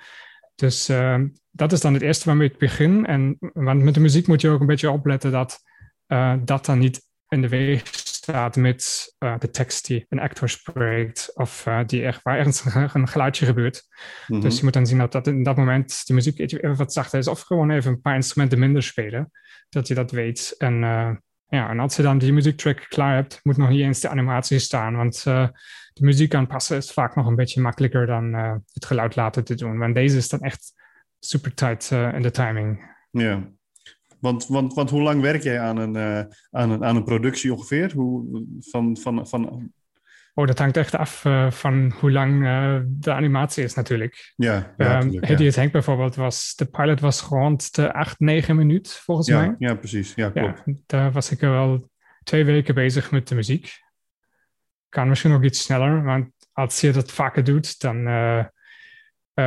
Dus 0.56 0.90
uh, 0.90 1.22
dat 1.52 1.72
is 1.72 1.82
dan 1.82 1.94
het 1.94 2.02
eerste 2.02 2.26
waarmee 2.26 2.50
ik 2.50 2.58
begin. 2.58 3.06
En 3.06 3.38
want 3.40 3.84
met 3.84 3.94
de 3.94 4.00
muziek 4.00 4.28
moet 4.28 4.42
je 4.42 4.50
ook 4.50 4.60
een 4.60 4.66
beetje 4.66 4.92
opletten 4.92 5.32
dat 5.32 5.64
dat 6.46 6.66
dan 6.66 6.80
niet 6.80 7.02
in 7.28 7.42
de 7.42 7.48
weg 7.48 7.82
staat 8.30 8.56
met 8.56 9.14
uh, 9.20 9.38
de 9.38 9.50
tekst 9.50 9.88
die 9.88 10.06
een 10.10 10.20
actor 10.20 10.50
spreekt 10.50 11.32
of 11.34 11.66
uh, 11.66 11.80
die 11.86 12.06
echt, 12.06 12.22
waar 12.22 12.38
ergens 12.38 12.66
een, 12.66 12.90
een 12.94 13.08
geluidje 13.08 13.46
gebeurt. 13.46 13.88
Mm 13.88 14.36
-hmm. 14.36 14.42
Dus 14.42 14.58
je 14.58 14.64
moet 14.64 14.74
dan 14.74 14.88
zien 14.88 14.98
dat, 14.98 15.12
dat 15.12 15.28
in 15.28 15.44
dat 15.44 15.58
moment 15.58 16.06
die 16.06 16.16
muziek 16.16 16.40
even 16.40 16.76
wat 16.76 16.94
zachter 16.94 17.20
is 17.20 17.28
of 17.28 17.42
gewoon 17.42 17.70
even 17.70 17.92
een 17.92 18.02
paar 18.02 18.16
instrumenten 18.16 18.60
minder 18.60 18.84
spelen, 18.84 19.32
dat 19.70 19.88
je 19.88 19.94
dat 19.94 20.12
weet. 20.12 20.56
En 20.58 20.74
uh, 20.74 21.12
ja, 21.48 21.70
en 21.70 21.80
als 21.80 21.96
je 21.96 22.02
dan 22.02 22.18
die 22.18 22.34
muziektrack 22.34 22.86
klaar 22.90 23.16
hebt, 23.16 23.40
moet 23.44 23.58
nog 23.58 23.70
niet 23.70 23.82
eens 23.82 24.00
de 24.00 24.10
animatie 24.10 24.60
staan, 24.60 24.96
want 24.96 25.24
uh, 25.28 25.48
de 25.94 26.06
muziek 26.06 26.34
aanpassen 26.34 26.78
is 26.78 26.92
vaak 26.92 27.16
nog 27.16 27.28
een 27.28 27.36
beetje 27.36 27.62
makkelijker 27.62 28.06
dan 28.06 28.34
het 28.74 28.86
geluid 28.86 29.16
laten 29.16 29.44
te 29.44 29.56
doen. 29.56 29.78
Want 29.78 29.96
deze 29.96 30.18
is 30.18 30.30
dan 30.30 30.40
echt 30.40 30.74
super 31.20 31.54
tight 31.54 31.92
in 31.92 32.22
de 32.22 32.32
timing. 32.32 32.98
Ja, 33.12 33.52
want, 34.20 34.48
want, 34.48 34.74
want 34.74 34.90
hoe 34.90 35.02
lang 35.02 35.22
werk 35.22 35.44
jij 35.44 35.60
aan 35.60 35.78
een, 35.78 35.96
uh, 35.96 36.22
aan 36.52 36.70
een, 36.70 36.86
aan 36.86 36.96
een 36.96 37.04
productie 37.04 37.54
ongeveer? 37.54 37.92
Hoe, 37.94 38.44
van, 38.60 38.98
van, 38.98 39.28
van... 39.28 39.72
Oh, 40.34 40.48
dat 40.48 40.60
hangt 40.60 40.78
echt 40.78 40.96
af 40.96 41.26
uh, 41.26 41.52
van 41.52 41.94
hoe 42.00 42.12
lang 42.12 42.44
uh, 42.44 42.80
de 42.86 43.14
animatie 43.14 43.64
is 43.64 43.74
natuurlijk. 43.74 44.34
Ja, 44.36 44.74
ja, 44.78 45.02
um, 45.02 45.12
ja. 45.12 45.52
Henk 45.52 45.72
bijvoorbeeld 45.72 46.16
was, 46.16 46.56
de 46.56 46.66
pilot 46.66 47.00
was 47.00 47.22
rond 47.22 47.76
de 47.76 47.94
8, 47.94 48.20
9 48.20 48.56
minuten 48.56 48.92
volgens 48.92 49.28
ja, 49.28 49.40
mij. 49.40 49.56
Ja, 49.58 49.76
precies. 49.76 50.14
Ja, 50.16 50.30
klopt. 50.30 50.62
Ja, 50.66 50.74
daar 50.86 51.12
was 51.12 51.32
ik 51.32 51.40
wel 51.40 51.90
twee 52.24 52.46
weken 52.46 52.76
bezig 52.76 53.12
met 53.12 53.28
de 53.28 53.36
muziek. 53.36 53.80
kan 54.90 55.10
misschien 55.10 55.32
ook 55.32 55.44
iets 55.44 55.62
sneller. 55.62 56.04
Want 56.04 56.30
als 56.52 56.82
je 56.82 56.92
dat 56.92 57.12
vaker 57.12 57.44
doet, 57.44 57.82
dan 57.82 58.04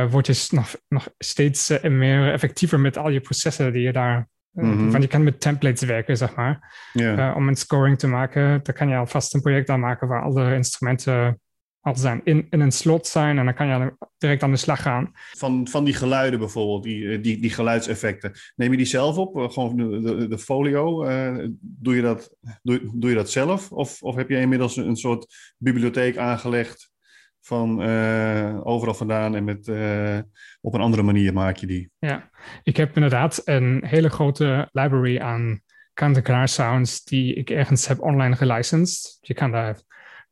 word 0.09 0.27
je 0.27 0.47
nog, 0.49 0.75
nog 0.87 1.07
steeds 1.17 1.79
meer 1.81 2.31
effectiever 2.31 2.79
met 2.79 2.97
al 2.97 3.09
je 3.09 3.21
processen 3.21 3.73
die 3.73 3.81
je 3.81 3.91
daar. 3.91 4.31
Mhm. 4.53 4.89
Want 4.89 5.03
je 5.03 5.09
kan 5.09 5.23
met 5.23 5.41
templates 5.41 5.81
werken, 5.81 6.17
zeg 6.17 6.35
maar. 6.35 6.73
Ja. 6.93 7.33
om 7.33 7.47
een 7.47 7.55
scoring 7.55 7.99
te 7.99 8.07
maken, 8.07 8.59
dan 8.63 8.75
kan 8.75 8.89
je 8.89 8.95
alvast 8.95 9.33
een 9.33 9.41
project 9.41 9.69
aan 9.69 9.79
maken 9.79 10.07
waar 10.07 10.21
alle 10.21 10.55
instrumenten 10.55 11.41
al 11.83 11.95
zijn 11.95 12.21
in, 12.23 12.47
in 12.49 12.59
een 12.59 12.71
slot 12.71 13.07
zijn. 13.07 13.37
En 13.37 13.45
dan 13.45 13.53
kan 13.53 13.67
je 13.67 13.93
direct 14.17 14.43
aan 14.43 14.51
de 14.51 14.57
slag 14.57 14.81
gaan. 14.81 15.11
Van, 15.31 15.67
van 15.67 15.83
die 15.83 15.93
geluiden 15.93 16.39
bijvoorbeeld, 16.39 16.83
die, 16.83 17.19
die, 17.19 17.41
die 17.41 17.49
geluidseffecten. 17.49 18.31
Neem 18.55 18.71
je 18.71 18.77
die 18.77 18.85
zelf 18.85 19.17
op? 19.17 19.37
Eh, 19.37 19.49
Gewoon 19.49 19.77
de, 19.77 20.01
de, 20.01 20.27
de 20.27 20.37
folio? 20.37 21.05
Uh, 21.05 21.47
doe, 21.61 21.95
je 21.95 22.01
dat, 22.01 22.35
doe, 22.61 22.81
doe 22.93 23.09
je 23.09 23.15
dat 23.15 23.31
zelf? 23.31 23.71
Of, 23.71 24.03
of 24.03 24.15
heb 24.15 24.29
je 24.29 24.39
inmiddels 24.39 24.77
een 24.77 24.95
soort 24.95 25.53
bibliotheek 25.57 26.17
aangelegd 26.17 26.91
van 27.45 27.89
uh, 27.89 28.59
overal 28.63 28.93
vandaan 28.93 29.35
en 29.35 29.43
met, 29.43 29.67
uh, 29.67 30.17
op 30.61 30.73
een 30.73 30.81
andere 30.81 31.03
manier 31.03 31.33
maak 31.33 31.55
je 31.55 31.67
die? 31.67 31.91
Ja, 31.99 32.29
ik 32.63 32.77
heb 32.77 32.95
inderdaad 32.95 33.41
een 33.45 33.83
hele 33.85 34.09
grote 34.09 34.69
library 34.71 35.19
aan 35.19 35.61
kant-en-klaar 35.93 36.47
sounds 36.47 37.03
die 37.03 37.33
ik 37.33 37.49
ergens 37.49 37.87
heb 37.87 38.01
online 38.01 38.35
gelicensed. 38.35 39.17
Je 39.21 39.33
kan 39.33 39.51
daar 39.51 39.81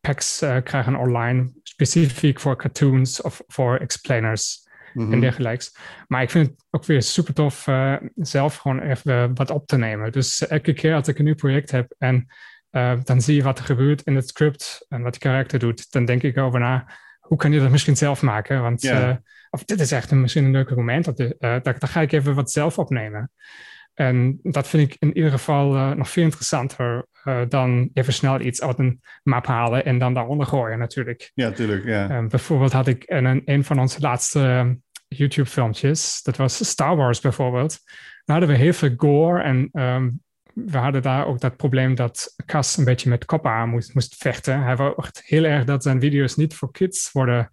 packs 0.01 0.41
uh, 0.41 0.57
krijgen 0.63 0.95
online, 0.95 1.51
specifiek 1.63 2.39
voor 2.39 2.57
cartoons 2.57 3.21
of 3.21 3.43
voor 3.47 3.77
explainers 3.77 4.69
Mhm. 4.93 5.13
en 5.13 5.19
dergelijks. 5.19 5.75
Maar 6.07 6.21
ik 6.21 6.29
vind 6.29 6.47
het 6.47 6.65
ook 6.69 6.85
weer 6.85 7.01
super 7.01 7.33
tof 7.33 7.67
zelf 8.15 8.55
gewoon 8.55 8.79
even 8.79 9.35
wat 9.35 9.49
op 9.49 9.67
te 9.67 9.77
nemen. 9.77 10.11
Dus 10.11 10.47
elke 10.47 10.73
keer 10.73 10.95
als 10.95 11.07
ik 11.07 11.17
een 11.17 11.25
nieuw 11.25 11.35
project 11.35 11.71
heb 11.71 11.93
en 11.97 12.27
uh, 12.71 12.93
dan 13.03 13.21
zie 13.21 13.35
je 13.35 13.43
wat 13.43 13.59
er 13.59 13.65
gebeurt 13.65 14.01
in 14.01 14.15
het 14.15 14.27
script 14.27 14.85
en 14.89 15.01
wat 15.01 15.13
de 15.13 15.19
karakter 15.19 15.59
doet, 15.59 15.91
dan 15.91 16.05
denk 16.05 16.23
ik 16.23 16.37
over 16.37 16.59
na, 16.59 16.87
hoe 17.19 17.37
kan 17.37 17.51
je 17.51 17.59
dat 17.59 17.71
misschien 17.71 17.97
zelf 17.97 18.21
maken? 18.21 18.61
Want 18.61 18.81
Ja. 18.81 19.21
of 19.49 19.63
dit 19.63 19.79
is 19.79 19.91
echt 19.91 20.11
een, 20.11 20.21
misschien 20.21 20.45
een 20.45 20.51
leuk 20.51 20.75
moment, 20.75 21.05
dat, 21.05 21.17
de, 21.17 21.35
daar, 21.39 21.61
daar 21.61 21.77
ga 21.79 22.01
ik 22.01 22.11
even 22.11 22.35
wat 22.35 22.51
zelf 22.51 22.77
opnemen. 22.77 23.31
En 23.93 24.39
dat 24.41 24.67
vind 24.67 24.91
ik 24.91 24.95
in 24.99 25.15
ieder 25.15 25.31
geval 25.31 25.75
uh, 25.75 25.91
nog 25.91 26.09
veel 26.09 26.23
interessanter 26.23 27.05
uh, 27.23 27.41
dan 27.47 27.89
even 27.93 28.13
snel 28.13 28.39
iets 28.39 28.61
uit 28.61 28.79
een 28.79 29.01
map 29.23 29.45
halen 29.45 29.85
en 29.85 29.97
dan 29.97 30.13
daaronder 30.13 30.47
gooien 30.47 30.79
natuurlijk. 30.79 31.31
Ja, 31.33 31.51
tuurlijk. 31.51 31.85
Ja. 31.85 32.17
Um, 32.17 32.27
bijvoorbeeld 32.27 32.71
had 32.71 32.87
ik 32.87 33.03
in 33.03 33.25
een, 33.25 33.41
een 33.45 33.63
van 33.63 33.79
onze 33.79 33.99
laatste 33.99 34.39
um, 34.39 34.83
YouTube-filmpjes, 35.07 36.21
dat 36.21 36.37
was 36.37 36.69
Star 36.69 36.95
Wars 36.95 37.19
bijvoorbeeld. 37.19 37.79
Daar 38.25 38.37
hadden 38.37 38.55
we 38.55 38.63
heel 38.63 38.73
veel 38.73 38.93
gore 38.97 39.41
en 39.41 39.69
um, 39.71 40.21
we 40.53 40.77
hadden 40.77 41.01
daar 41.01 41.25
ook 41.25 41.39
dat 41.39 41.55
probleem 41.55 41.95
dat 41.95 42.33
Cas 42.45 42.77
een 42.77 42.83
beetje 42.83 43.09
met 43.09 43.25
koppen 43.25 43.69
moest, 43.69 43.93
moest 43.93 44.15
vechten. 44.15 44.63
Hij 44.63 44.75
wou 44.75 44.93
echt 44.97 45.21
heel 45.25 45.43
erg 45.43 45.65
dat 45.65 45.83
zijn 45.83 45.99
video's 45.99 46.35
niet 46.35 46.55
voor 46.55 46.71
kids 46.71 47.11
worden 47.11 47.51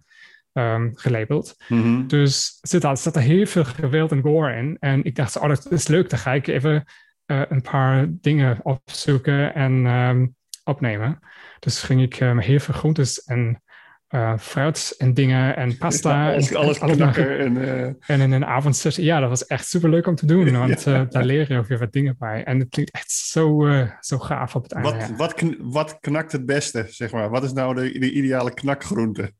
um, 0.53 0.91
gelabeld. 0.95 1.55
Mhm. 1.67 2.07
Dus 2.07 2.57
zit 2.61 2.83
er, 2.83 2.97
zat 2.97 3.15
er 3.15 3.21
heel 3.21 3.45
veel 3.45 3.63
geweld 3.63 4.11
en 4.11 4.21
gore 4.21 4.55
in. 4.55 4.77
En 4.79 5.03
ik 5.03 5.15
dacht, 5.15 5.37
oh, 5.37 5.47
dat 5.47 5.71
is 5.71 5.87
leuk. 5.87 6.09
Dan 6.09 6.19
ga 6.19 6.33
ik 6.33 6.47
even 6.47 6.85
uh, 7.25 7.41
een 7.49 7.61
paar 7.61 8.07
dingen 8.09 8.59
opzoeken 8.63 9.53
en 9.55 9.85
um, 9.85 10.35
opnemen. 10.63 11.19
Dus 11.59 11.81
ging 11.81 12.01
ik 12.01 12.19
um, 12.19 12.39
heel 12.39 12.59
veel 12.59 12.73
groentes 12.73 13.23
en 13.23 13.61
uh, 14.09 14.37
fruit 14.37 14.95
en 14.97 15.13
dingen 15.13 15.55
en 15.55 15.77
pasta. 15.77 16.27
Ja, 16.27 16.33
alles, 16.33 16.49
en, 16.49 16.55
alles 16.55 16.77
knakken 16.97 17.39
en... 17.39 17.55
Uh... 17.55 17.83
en 17.83 18.19
in 18.19 18.31
een 18.31 18.45
avondsessie, 18.45 19.03
ja, 19.03 19.19
dat 19.19 19.29
was 19.29 19.45
echt 19.45 19.67
super 19.67 19.89
leuk 19.89 20.07
om 20.07 20.15
te 20.15 20.25
doen. 20.25 20.51
Want 20.57 20.83
Ja. 20.83 21.01
uh, 21.01 21.09
daar 21.09 21.23
leer 21.23 21.51
je 21.51 21.57
ook 21.57 21.67
weer 21.67 21.79
wat 21.79 21.91
dingen 21.91 22.15
bij. 22.19 22.43
En 22.43 22.59
het 22.59 22.69
klinkt 22.69 22.91
echt 22.93 23.11
zo, 23.11 23.69
zo 23.99 24.17
gaaf 24.17 24.55
op 24.55 24.63
het 24.63 24.71
einde. 24.71 24.89
Wat, 24.91 25.07
ja. 25.07 25.15
wat, 25.15 25.33
kn- 25.33 25.57
wat 25.59 25.97
knakt 25.99 26.31
het 26.31 26.45
beste, 26.45 26.85
zeg 26.89 27.11
maar? 27.11 27.29
Wat 27.29 27.43
is 27.43 27.53
nou 27.53 27.75
de, 27.75 27.99
de 27.99 28.11
ideale 28.11 28.53
knakgroente? 28.53 29.33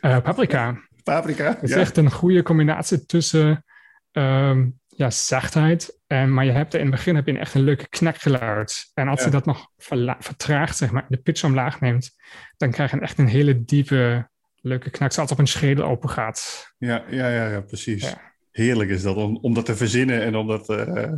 Paprika. 0.00 0.78
Paprika? 1.02 1.48
Het 1.48 1.62
is 1.62 1.72
echt 1.72 1.96
een 1.96 2.10
goede 2.10 2.42
combinatie 2.42 3.04
tussen 3.06 3.64
ehm, 4.12 4.66
ja, 4.98 5.10
zachtheid. 5.10 6.00
En, 6.06 6.34
maar 6.34 6.44
je 6.44 6.50
hebt 6.50 6.74
er 6.74 6.80
in 6.80 6.86
het 6.86 6.94
begin 6.94 7.14
heb 7.14 7.26
je 7.26 7.38
echt 7.38 7.54
een 7.54 7.62
leuke 7.62 7.88
knakgeluid. 7.88 8.90
En 8.94 9.08
als 9.08 9.18
Ja. 9.20 9.24
je 9.26 9.30
dat 9.32 9.46
nog 9.46 9.70
vertraagt, 10.18 10.76
zeg 10.76 10.90
maar, 10.90 11.04
de 11.08 11.16
pitch 11.16 11.44
omlaag 11.44 11.80
neemt, 11.80 12.10
dan 12.56 12.70
krijg 12.70 12.90
je 12.90 13.00
echt 13.00 13.18
een 13.18 13.26
hele 13.28 13.64
diepe, 13.64 14.28
leuke 14.60 14.90
knak. 14.90 15.12
Zoals 15.12 15.30
het 15.30 15.38
op 15.38 15.44
een 15.44 15.50
schedel 15.50 15.84
open 15.84 16.08
gaat. 16.08 16.68
Ja, 16.78 17.04
ja, 17.10 17.28
ja, 17.28 17.48
ja, 17.50 17.60
precies. 17.60 18.02
Ja. 18.02 18.32
Heerlijk 18.50 18.90
is 18.90 19.02
dat, 19.02 19.16
om, 19.16 19.36
om 19.36 19.54
dat 19.54 19.64
te 19.64 19.76
verzinnen 19.76 20.22
en 20.22 20.36
om 20.36 20.46
dat, 20.46 20.68
eh, 20.68 21.12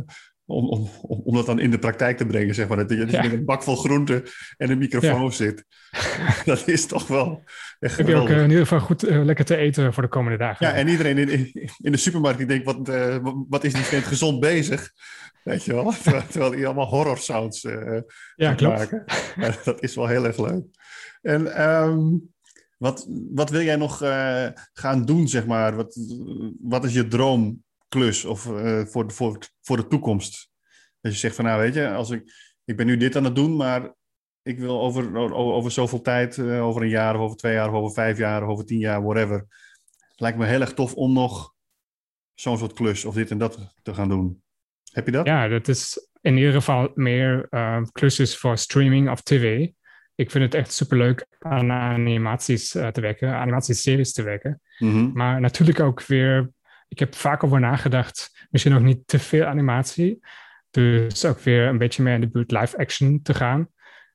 om, 0.51 0.69
om, 0.69 0.89
om, 1.01 1.35
dat 1.35 1.45
dan 1.45 1.59
in 1.59 1.71
de 1.71 1.79
praktijk 1.79 2.17
te 2.17 2.25
brengen, 2.25 2.55
zeg 2.55 2.67
maar. 2.67 2.77
Dat 2.77 2.89
je 2.89 2.95
je 2.95 3.11
Ja. 3.11 3.21
met 3.21 3.31
een 3.31 3.45
bak 3.45 3.63
vol 3.63 3.75
groenten 3.75 4.23
en 4.57 4.71
een 4.71 4.77
microfoon 4.77 5.31
zit. 5.33 5.65
dat 6.45 6.67
is 6.67 6.85
toch 6.85 7.07
wel 7.07 7.43
echt 7.79 7.97
Heb 7.97 8.07
je 8.07 8.15
ook 8.15 8.29
eh, 8.29 8.37
in 8.37 8.49
ieder 8.49 8.61
geval 8.67 8.79
goed 8.79 9.03
eh, 9.03 9.23
lekker 9.23 9.45
te 9.45 9.55
eten 9.55 9.93
voor 9.93 10.03
de 10.03 10.09
komende 10.09 10.37
dagen. 10.37 10.67
Ja, 10.67 10.73
en 10.73 10.87
iedereen 10.87 11.17
in, 11.17 11.29
in, 11.29 11.51
in 11.77 11.91
de 11.91 11.97
supermarkt 11.97 12.37
die 12.37 12.47
denkt, 12.47 12.65
wat, 12.65 12.89
eh, 12.89 13.17
wat 13.49 13.63
is 13.63 13.73
die 13.73 13.83
vent 13.83 14.03
gezond 14.03 14.39
bezig? 14.39 14.91
Weet 15.43 15.63
je 15.63 15.73
wel? 15.73 15.93
Terwijl, 16.03 16.23
terwijl 16.29 16.51
die 16.51 16.65
allemaal 16.65 16.87
horror 16.87 17.17
sounds 17.17 17.61
Ja, 18.35 18.53
klopt. 18.53 18.77
maken. 18.77 19.03
Ja, 19.35 19.55
dat 19.63 19.83
is 19.83 19.95
wel 19.95 20.07
heel 20.07 20.25
erg 20.25 20.37
leuk. 20.37 20.63
En 21.21 21.55
ehm, 21.55 21.99
wat, 22.77 23.07
wat 23.31 23.49
wil 23.49 23.61
jij 23.61 23.75
nog 23.75 23.97
gaan 24.73 25.05
doen, 25.05 25.27
zeg 25.27 25.45
maar? 25.45 25.75
Wat, 25.75 25.97
wat 26.61 26.83
is 26.83 26.93
je 26.93 27.07
droomklus 27.91 28.25
of, 28.25 28.45
eh, 28.57 28.85
voor, 28.85 29.07
de- 29.07 29.13
voor, 29.13 29.37
voor 29.61 29.77
de 29.77 29.87
toekomst? 29.87 30.49
Dat 31.01 31.11
je 31.11 31.17
zegt 31.17 31.35
van, 31.35 31.45
nou 31.45 31.61
weet 31.61 31.73
je, 31.73 31.91
als 31.91 32.09
ik, 32.09 32.33
ik 32.65 32.75
ben 32.77 32.85
nu 32.85 32.97
dit 32.97 33.15
aan 33.15 33.23
het 33.23 33.35
doen, 33.35 33.55
maar 33.55 33.93
ik 34.41 34.59
wil 34.59 34.81
over, 34.81 35.17
over, 35.17 35.35
over 35.35 35.71
zoveel 35.71 36.01
tijd, 36.01 36.37
eh, 36.37 36.65
over 36.65 36.81
een 36.81 36.89
jaar 36.89 37.15
of 37.15 37.21
over 37.21 37.37
twee 37.37 37.53
jaar 37.53 37.69
of 37.69 37.75
over 37.75 37.93
vijf 37.93 38.17
jaar 38.17 38.43
of 38.43 38.49
over 38.49 38.65
tien 38.65 38.79
jaar, 38.79 39.03
whatever. 39.03 39.37
Het 40.09 40.19
lijkt 40.19 40.37
me 40.37 40.45
heel 40.45 40.61
erg 40.61 40.73
tof 40.73 40.93
om 40.93 41.13
nog 41.13 41.53
zo'n 42.33 42.57
soort 42.57 42.73
klus 42.73 43.05
of 43.05 43.13
dit 43.13 43.31
en 43.31 43.37
dat 43.37 43.75
te 43.81 43.93
gaan 43.93 44.09
doen. 44.09 44.43
Heb 44.91 45.05
je 45.05 45.11
dat? 45.11 45.25
Ja, 45.25 45.47
dat 45.47 45.67
is 45.67 46.09
in 46.21 46.37
ieder 46.37 46.53
geval 46.53 46.91
meer 46.95 47.47
uh, 47.49 47.81
klusjes 47.91 48.37
voor 48.37 48.57
streaming 48.57 49.09
of 49.09 49.21
tv. 49.21 49.67
Ik 50.15 50.31
vind 50.31 50.43
het 50.43 50.53
echt 50.53 50.73
superleuk 50.73 51.25
aan 51.39 51.71
animaties 51.71 52.75
uh, 52.75 52.87
te 52.87 53.01
werken, 53.01 53.33
animatieseries 53.33 54.13
te 54.13 54.23
werken. 54.23 54.61
Mhm. 54.77 55.11
Maar 55.13 55.39
natuurlijk 55.41 55.79
ook 55.79 56.05
weer, 56.05 56.51
ik 56.91 56.99
heb 56.99 57.15
vaak 57.15 57.43
over 57.43 57.59
nagedacht, 57.59 58.47
misschien 58.49 58.73
ook 58.73 58.81
niet 58.81 59.07
te 59.07 59.19
veel 59.19 59.45
animatie. 59.45 60.19
Dus 60.69 61.25
ook 61.25 61.39
weer 61.39 61.67
een 61.67 61.77
beetje 61.77 62.03
meer 62.03 62.13
in 62.13 62.21
de 62.21 62.29
buurt 62.29 62.51
live 62.51 62.77
action 62.77 63.21
te 63.21 63.33
gaan. 63.33 63.67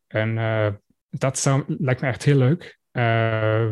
En 0.07 0.37
uh, 0.37 0.69
dat 1.11 1.39
zou, 1.39 1.65
lijkt 1.67 2.01
me 2.01 2.09
echt 2.09 2.23
heel 2.23 2.37
leuk. 2.37 2.79
Uh, 2.93 3.69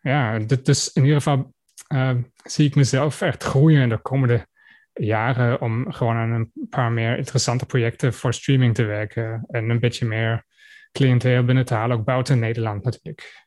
ja, 0.00 0.38
dus 0.38 0.92
in 0.92 1.02
ieder 1.02 1.16
geval 1.16 1.54
uh, 1.88 2.16
zie 2.44 2.66
ik 2.66 2.74
mezelf 2.74 3.20
echt 3.20 3.42
groeien 3.42 3.82
in 3.82 3.88
de 3.88 3.98
komende 3.98 4.46
jaren 4.92 5.60
om 5.60 5.92
gewoon 5.92 6.16
aan 6.16 6.30
een 6.30 6.52
paar 6.68 6.92
meer 6.92 7.16
interessante 7.16 7.66
projecten 7.66 8.14
voor 8.14 8.34
streaming 8.34 8.74
te 8.74 8.84
werken. 8.84 9.44
En 9.48 9.70
een 9.70 9.80
beetje 9.80 10.06
meer 10.06 10.44
cliënteel 10.92 11.44
binnen 11.44 11.64
te 11.64 11.74
halen, 11.74 11.96
ook 11.98 12.04
buiten 12.04 12.38
Nederland 12.38 12.84
natuurlijk. 12.84 13.46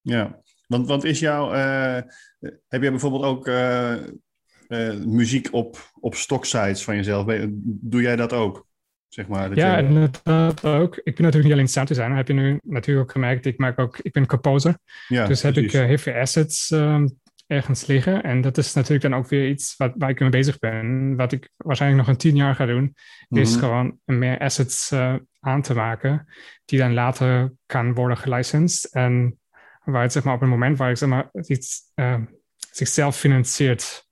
Ja, 0.00 0.40
want, 0.66 0.86
want 0.86 1.04
is 1.04 1.20
jouw, 1.20 1.54
uh, 1.54 2.00
heb 2.68 2.82
jij 2.82 2.90
bijvoorbeeld 2.90 3.24
ook 3.24 3.46
uh, 3.46 3.94
uh, 4.68 4.94
muziek 5.04 5.48
op, 5.52 5.90
op 6.00 6.14
stocksites 6.14 6.84
van 6.84 6.96
jezelf? 6.96 7.26
Doe 7.64 8.02
jij 8.02 8.16
dat 8.16 8.32
ook? 8.32 8.66
Zeg 9.08 9.28
maar, 9.28 9.48
dat 9.48 9.58
ja, 9.58 9.78
je... 9.78 9.86
inderdaad 9.86 10.64
ook. 10.64 10.96
Ik 10.96 11.14
ben 11.14 11.14
natuurlijk 11.14 11.44
niet 11.44 11.52
alleen 11.52 11.68
sound 11.68 11.88
designer. 11.88 12.16
Heb 12.16 12.28
je 12.28 12.34
nu 12.34 12.60
natuurlijk 12.62 13.06
ook 13.06 13.12
gemerkt. 13.12 13.46
Ik 13.46 13.58
maak 13.58 13.78
ook, 13.78 13.98
ik 13.98 14.12
ben 14.12 14.26
composer. 14.26 14.78
Ja, 15.08 15.26
dus 15.26 15.42
heb 15.42 15.52
precies. 15.52 15.74
ik 15.74 15.86
heel 15.86 15.98
veel 15.98 16.14
assets 16.14 16.70
um, 16.70 17.18
ergens 17.46 17.86
liggen. 17.86 18.22
En 18.22 18.40
dat 18.40 18.58
is 18.58 18.74
natuurlijk 18.74 19.02
dan 19.02 19.14
ook 19.14 19.28
weer 19.28 19.48
iets 19.48 19.74
wat, 19.76 19.92
waar 19.96 20.10
ik 20.10 20.20
mee 20.20 20.28
bezig 20.28 20.58
ben. 20.58 21.16
Wat 21.16 21.32
ik 21.32 21.50
waarschijnlijk 21.56 22.02
nog 22.02 22.10
een 22.10 22.20
tien 22.20 22.36
jaar 22.36 22.54
ga 22.54 22.66
doen. 22.66 22.82
Mm 22.82 22.94
-hmm. 23.28 23.38
Is 23.38 23.56
gewoon 23.56 23.98
meer 24.04 24.38
assets 24.38 24.92
aan 25.40 25.62
te 25.62 25.74
maken. 25.74 26.26
Die 26.64 26.78
dan 26.78 26.94
later 26.94 27.52
kan 27.66 27.94
worden 27.94 28.16
gelicensed. 28.16 28.92
En 28.92 29.38
waar 29.86 30.02
het 30.02 30.12
zeg 30.12 30.24
maar 30.24 30.34
op 30.34 30.42
een 30.42 30.48
moment 30.48 30.78
waar 30.78 30.90
ik 30.90 30.96
zeg 30.96 31.08
maar 31.08 31.28
iets 31.32 31.80
uh, 31.94 32.20
zichzelf 32.70 33.16
financiert. 33.16 34.04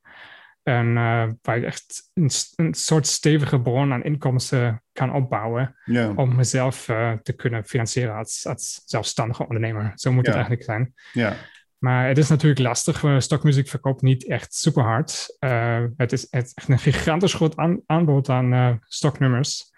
En 0.63 0.87
uh, 0.87 1.29
waar 1.43 1.57
ik 1.57 1.65
echt 1.65 2.11
een, 2.15 2.31
een, 2.57 2.75
soort 2.75 3.07
stevige 3.07 3.61
bron 3.61 3.93
aan 3.93 4.05
inkomsten 4.05 4.83
kan 4.93 5.13
opbouwen. 5.13 5.77
Ja. 5.85 6.13
Om 6.17 6.35
mezelf 6.35 6.89
uh, 6.89 7.13
te 7.13 7.33
kunnen 7.33 7.65
financieren 7.65 8.15
als, 8.15 8.47
als 8.47 8.83
zelfstandige 8.85 9.43
ondernemer. 9.47 9.93
Zo 9.95 10.13
moet 10.13 10.27
ja. 10.27 10.31
het 10.31 10.41
eigenlijk 10.41 10.65
zijn. 10.65 10.95
Ja. 11.13 11.37
Maar 11.79 12.09
het 12.09 12.19
is 12.19 12.29
natuurlijk 12.29 12.61
lastig. 12.61 13.23
Stokmuziek 13.23 13.69
verkoopt 13.69 14.03
niet 14.03 14.29
echt 14.29 14.55
super 14.55 14.83
hard. 14.83 15.37
Uh, 15.41 15.85
het 15.97 16.13
is 16.13 16.29
echt 16.29 16.69
een 16.69 16.79
gigantisch 16.79 17.35
groot 17.35 17.57
aan, 17.57 17.81
aanbod 17.87 18.29
aan 18.29 18.81
stoknummers. 18.85 19.73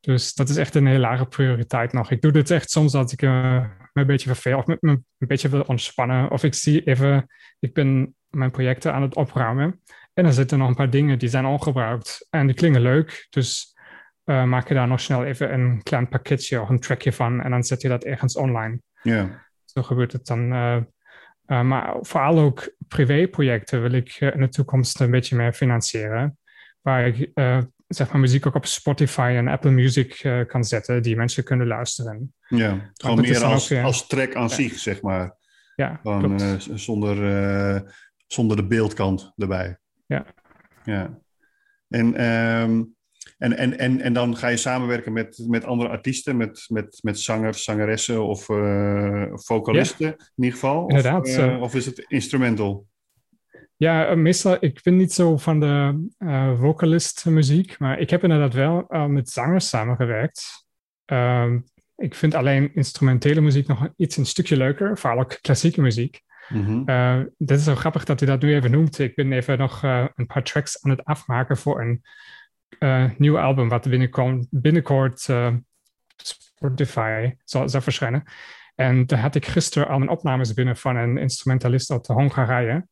Dus 0.00 0.34
dat 0.34 0.48
is 0.48 0.56
echt 0.56 0.74
een 0.74 0.86
hele 0.86 0.98
lage 0.98 1.26
prioriteit 1.26 1.92
nog. 1.92 2.10
Ik 2.10 2.20
doe 2.20 2.32
dit 2.32 2.50
echt 2.50 2.70
soms 2.70 2.94
als 2.94 3.12
ik 3.12 3.22
uh, 3.22 3.64
me 3.92 4.00
een 4.00 4.06
beetje 4.06 4.28
verveel 4.28 4.58
of 4.58 4.66
me, 4.66 4.76
me 4.80 4.90
een 4.90 5.04
beetje 5.18 5.48
wil 5.48 5.62
ontspannen. 5.62 6.30
Of 6.30 6.44
ik 6.44 6.54
zie 6.54 6.84
even, 6.84 7.26
ik 7.58 7.74
ben 7.74 8.14
mijn 8.28 8.50
projecten 8.50 8.92
aan 8.92 9.02
het 9.02 9.16
opruimen. 9.16 9.80
En 10.14 10.26
er 10.26 10.32
zitten 10.32 10.58
nog 10.58 10.68
een 10.68 10.74
paar 10.74 10.90
dingen 10.90 11.18
die 11.18 11.28
zijn 11.28 11.46
ongebruikt. 11.46 12.26
En 12.30 12.46
die 12.46 12.56
klingen 12.56 12.80
leuk. 12.80 13.26
Dus 13.30 13.76
uh, 14.24 14.44
maak 14.44 14.68
je 14.68 14.74
daar 14.74 14.88
nog 14.88 15.00
snel 15.00 15.24
even 15.24 15.52
een 15.52 15.82
klein 15.82 16.08
pakketje 16.08 16.60
of 16.60 16.68
een 16.68 16.80
trackje 16.80 17.12
van 17.12 17.40
en 17.40 17.50
dan 17.50 17.62
zet 17.62 17.82
je 17.82 17.88
dat 17.88 18.04
ergens 18.04 18.36
online. 18.36 18.80
Ja. 19.02 19.46
Zo 19.64 19.82
gebeurt 19.82 20.12
het 20.12 20.26
dan. 20.26 20.52
Uh, 20.52 20.82
maar 21.46 21.96
vooral 22.00 22.38
ook 22.38 22.74
privéprojecten 22.88 23.82
wil 23.82 23.92
ik 23.92 24.16
in 24.16 24.40
de 24.40 24.48
toekomst 24.48 25.00
een 25.00 25.10
beetje 25.10 25.36
meer 25.36 25.52
financieren. 25.52 26.38
Waar 26.80 27.06
ik 27.06 27.30
zeg 27.94 28.10
maar, 28.12 28.20
muziek 28.20 28.46
ook 28.46 28.54
op 28.54 28.66
Spotify 28.66 29.34
en 29.36 29.48
Apple 29.48 29.70
Music 29.70 30.44
kan 30.46 30.64
zetten, 30.64 31.02
die 31.02 31.16
mensen 31.16 31.44
kunnen 31.44 31.66
luisteren. 31.66 32.34
Ja, 32.48 32.90
gewoon 32.94 33.20
meer 33.20 33.44
als, 33.44 33.72
als 33.72 34.06
track 34.06 34.34
aan 34.34 34.50
zich, 34.50 34.78
zeg 34.78 35.02
maar. 35.02 35.38
Ja, 35.74 36.00
Van, 36.02 36.40
zonder, 36.74 37.94
zonder 38.26 38.56
de 38.56 38.66
beeldkant 38.66 39.32
erbij. 39.36 39.78
Ja. 40.06 40.26
Ja. 40.84 41.18
En, 41.88 42.24
um, 42.24 42.94
en, 43.38 43.56
en, 43.56 43.78
en, 43.78 44.00
en 44.00 44.12
dan 44.12 44.36
ga 44.36 44.48
je 44.48 44.56
samenwerken 44.56 45.12
met, 45.12 45.44
met 45.48 45.64
andere 45.64 45.90
artiesten, 45.90 46.36
met, 46.36 46.64
met, 46.68 46.98
met 47.02 47.18
zangers, 47.18 47.64
zangeressen 47.64 48.26
of 48.26 48.44
vocalisten 49.44 50.06
in 50.06 50.44
ieder 50.44 50.52
geval? 50.52 50.88
Inderdaad. 50.88 51.38
Of, 51.38 51.60
of, 51.60 51.74
is 51.74 51.86
het 51.86 52.04
instrumental? 52.08 52.86
Ja, 53.80 54.10
uh, 54.10 54.16
meestal, 54.16 54.56
ik 54.60 54.80
ben 54.82 54.96
niet 54.96 55.12
zo 55.12 55.36
van 55.36 55.60
de 55.60 56.04
vocalist 56.58 57.24
muziek, 57.24 57.78
maar 57.78 57.98
ik 57.98 58.10
heb 58.10 58.22
inderdaad 58.22 58.54
wel 58.54 58.86
met 59.08 59.30
zangers 59.30 59.68
samengewerkt. 59.68 60.66
Ehm, 61.04 61.58
ik 61.96 62.14
vind 62.14 62.34
alleen 62.34 62.74
instrumentele 62.74 63.40
muziek 63.40 63.66
nog 63.66 63.88
iets 63.96 64.16
een 64.16 64.26
stukje 64.26 64.56
leuker, 64.56 64.98
vooral 64.98 65.20
ook 65.20 65.38
klassieke 65.40 65.80
muziek. 65.80 66.20
Mm 66.48 66.64
-hmm. 66.64 67.30
dit 67.38 67.58
is 67.58 67.64
zo 67.64 67.74
grappig 67.74 68.04
dat 68.04 68.20
u 68.20 68.26
dat 68.26 68.42
nu 68.42 68.54
even 68.54 68.70
noemt. 68.70 68.98
Ik 68.98 69.14
ben 69.14 69.32
even 69.32 69.58
nog 69.58 69.82
een 69.82 70.26
paar 70.26 70.42
tracks 70.42 70.82
aan 70.82 70.90
het 70.90 71.04
afmaken 71.04 71.56
voor 71.56 71.80
een 71.80 72.02
uh, 72.78 73.10
nieuw 73.16 73.38
album 73.38 73.68
wat 73.68 73.88
binnenkort, 73.88 74.46
binnenkort 74.50 75.28
uh, 75.28 75.54
Spotify 76.16 77.34
zal, 77.44 77.68
zal 77.68 77.80
verschijnen. 77.80 78.22
En 78.74 79.06
daar 79.06 79.18
had 79.18 79.34
ik 79.34 79.46
gisteren 79.46 79.88
al 79.88 79.98
mijn 79.98 80.10
opnames 80.10 80.54
binnen 80.54 80.76
van 80.76 80.96
een 80.96 81.18
instrumentalist 81.18 81.90
uit 81.90 82.06
Hongarije. 82.06 82.86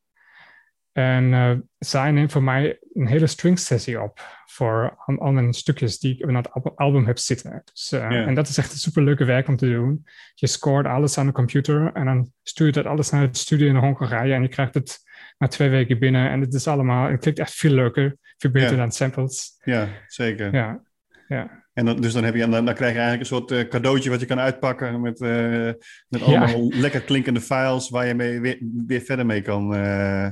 En 0.99 1.23
uh, 1.23 1.51
zij 1.77 2.11
neemt 2.11 2.31
voor 2.31 2.43
mij 2.43 2.79
een 2.93 3.07
hele 3.07 3.27
string 3.27 3.59
sessie 3.59 4.01
op 4.01 4.19
voor 4.45 4.97
mijn 5.15 5.53
stukjes 5.53 5.99
die 5.99 6.13
ik 6.13 6.19
in 6.19 6.35
het 6.35 6.49
album 6.75 7.05
heb 7.05 7.17
zitten. 7.17 7.61
Dus, 7.73 7.91
uh, 7.93 7.99
yeah. 7.99 8.27
En 8.27 8.35
dat 8.35 8.47
is 8.47 8.57
echt 8.57 8.71
een 8.71 8.77
superleuke 8.77 9.25
werk 9.25 9.47
om 9.47 9.55
te 9.55 9.69
doen. 9.69 10.05
Je 10.33 10.47
scoort 10.47 10.85
alles 10.85 11.17
aan 11.17 11.25
de 11.25 11.31
computer 11.31 11.91
en 11.93 12.05
dan 12.05 12.31
stuur 12.43 12.65
je 12.65 12.73
dat 12.73 12.85
alles 12.85 13.09
naar 13.09 13.21
het 13.21 13.37
studio 13.37 13.67
in 13.67 13.75
Hongarije 13.75 14.33
en 14.33 14.41
je 14.41 14.47
krijgt 14.47 14.73
het 14.73 14.99
na 15.37 15.47
twee 15.47 15.69
weken 15.69 15.99
binnen. 15.99 16.29
En 16.29 16.41
het 16.41 16.53
is 16.53 16.67
allemaal, 16.67 17.09
het 17.09 17.19
klinkt 17.19 17.39
echt 17.39 17.53
veel 17.53 17.71
leuker, 17.71 18.17
veel 18.37 18.51
beter 18.51 18.77
dan 18.77 18.91
samples. 18.91 19.59
Ja, 19.63 19.87
zeker. 20.07 20.53
Ja, 20.53 20.81
ja. 21.27 21.67
En 21.73 21.85
dan, 21.85 22.01
dus 22.01 22.13
dan, 22.13 22.23
heb 22.23 22.35
je, 22.35 22.49
dan, 22.49 22.65
dan 22.65 22.75
krijg 22.75 22.93
je 22.93 22.99
eigenlijk 22.99 23.19
een 23.19 23.37
soort 23.37 23.51
eh, 23.51 23.67
cadeautje 23.67 24.09
wat 24.09 24.19
je 24.19 24.25
kan 24.25 24.39
uitpakken 24.39 25.01
met, 25.01 25.21
eh, 25.21 25.71
met 26.07 26.21
allemaal 26.21 26.69
lekker 26.69 27.01
klinkende 27.01 27.41
files 27.41 27.89
waar 27.89 28.07
je 28.07 28.13
mee, 28.13 28.39
weer, 28.39 28.57
weer 28.87 29.01
verder 29.01 29.25
mee 29.25 29.41
kan 29.41 29.75
eh, 29.75 30.25
eh, 30.25 30.31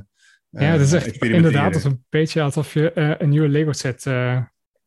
Ja, 0.49 0.59
het 0.59 0.81
is 0.81 0.93
echt 0.93 1.05
experimenteren. 1.07 1.53
inderdaad 1.53 1.75
is 1.75 1.83
een 1.83 2.05
beetje 2.09 2.41
alsof 2.41 2.73
je 2.73 2.93
eh, 2.93 3.11
een 3.17 3.29
nieuwe 3.29 3.47
Lego 3.47 3.71
set 3.71 4.05
eh, 4.05 4.37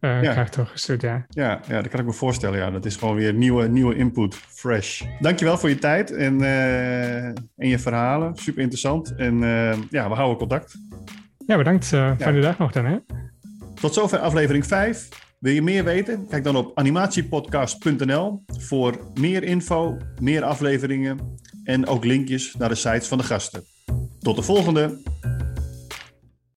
eh, 0.01 0.21
krijgt 0.21 0.53
toegestuurd. 0.53 1.03
Ja. 1.03 1.27
Ja, 1.29 1.61
ja, 1.69 1.83
dat 1.83 1.89
kan 1.89 2.01
ik 2.01 2.07
me 2.07 2.13
voorstellen. 2.13 2.59
Ja. 2.59 2.71
Dat 2.71 2.85
is 2.85 2.97
gewoon 2.97 3.15
weer 3.15 3.35
nieuwe, 3.35 3.69
nieuwe 3.69 3.95
input, 3.95 4.35
fresh. 4.35 5.03
Dankjewel 5.19 5.59
voor 5.59 5.69
je 5.69 5.79
tijd 5.79 6.13
en, 6.13 6.41
eh, 6.41 7.25
en 7.25 7.69
je 7.69 7.79
verhalen. 7.79 8.37
Super 8.37 8.61
interessant. 8.63 9.15
En 9.17 9.43
eh, 9.43 9.79
ja, 9.91 10.09
we 10.09 10.15
houden 10.15 10.39
contact. 10.39 10.75
ja, 11.47 11.57
bedankt 11.57 11.93
eh 11.93 12.19
de 12.19 12.41
dag 12.41 12.59
nog 12.59 12.73
dan. 12.73 12.85
Hè? 12.85 12.97
Tot 13.75 13.95
zover 13.95 14.19
aflevering 14.19 14.67
5. 14.67 15.09
Wil 15.39 15.53
je 15.53 15.63
meer 15.63 15.85
weten? 15.85 16.27
Kijk 16.29 16.45
dan 16.45 16.57
op 16.57 16.79
animatiepodcast.nl 16.79 18.45
voor 18.47 19.01
meer 19.15 19.43
info, 19.43 19.97
meer 20.21 20.43
afleveringen 20.43 21.19
en 21.65 21.87
ook 21.87 22.05
linkjes 22.05 22.55
naar 22.59 22.69
de 22.69 22.75
sites 22.75 23.09
van 23.09 23.19
de 23.19 23.25
gasten. 23.25 23.63
Tot 24.21 24.37
de 24.37 24.43
volgende! 24.43 24.99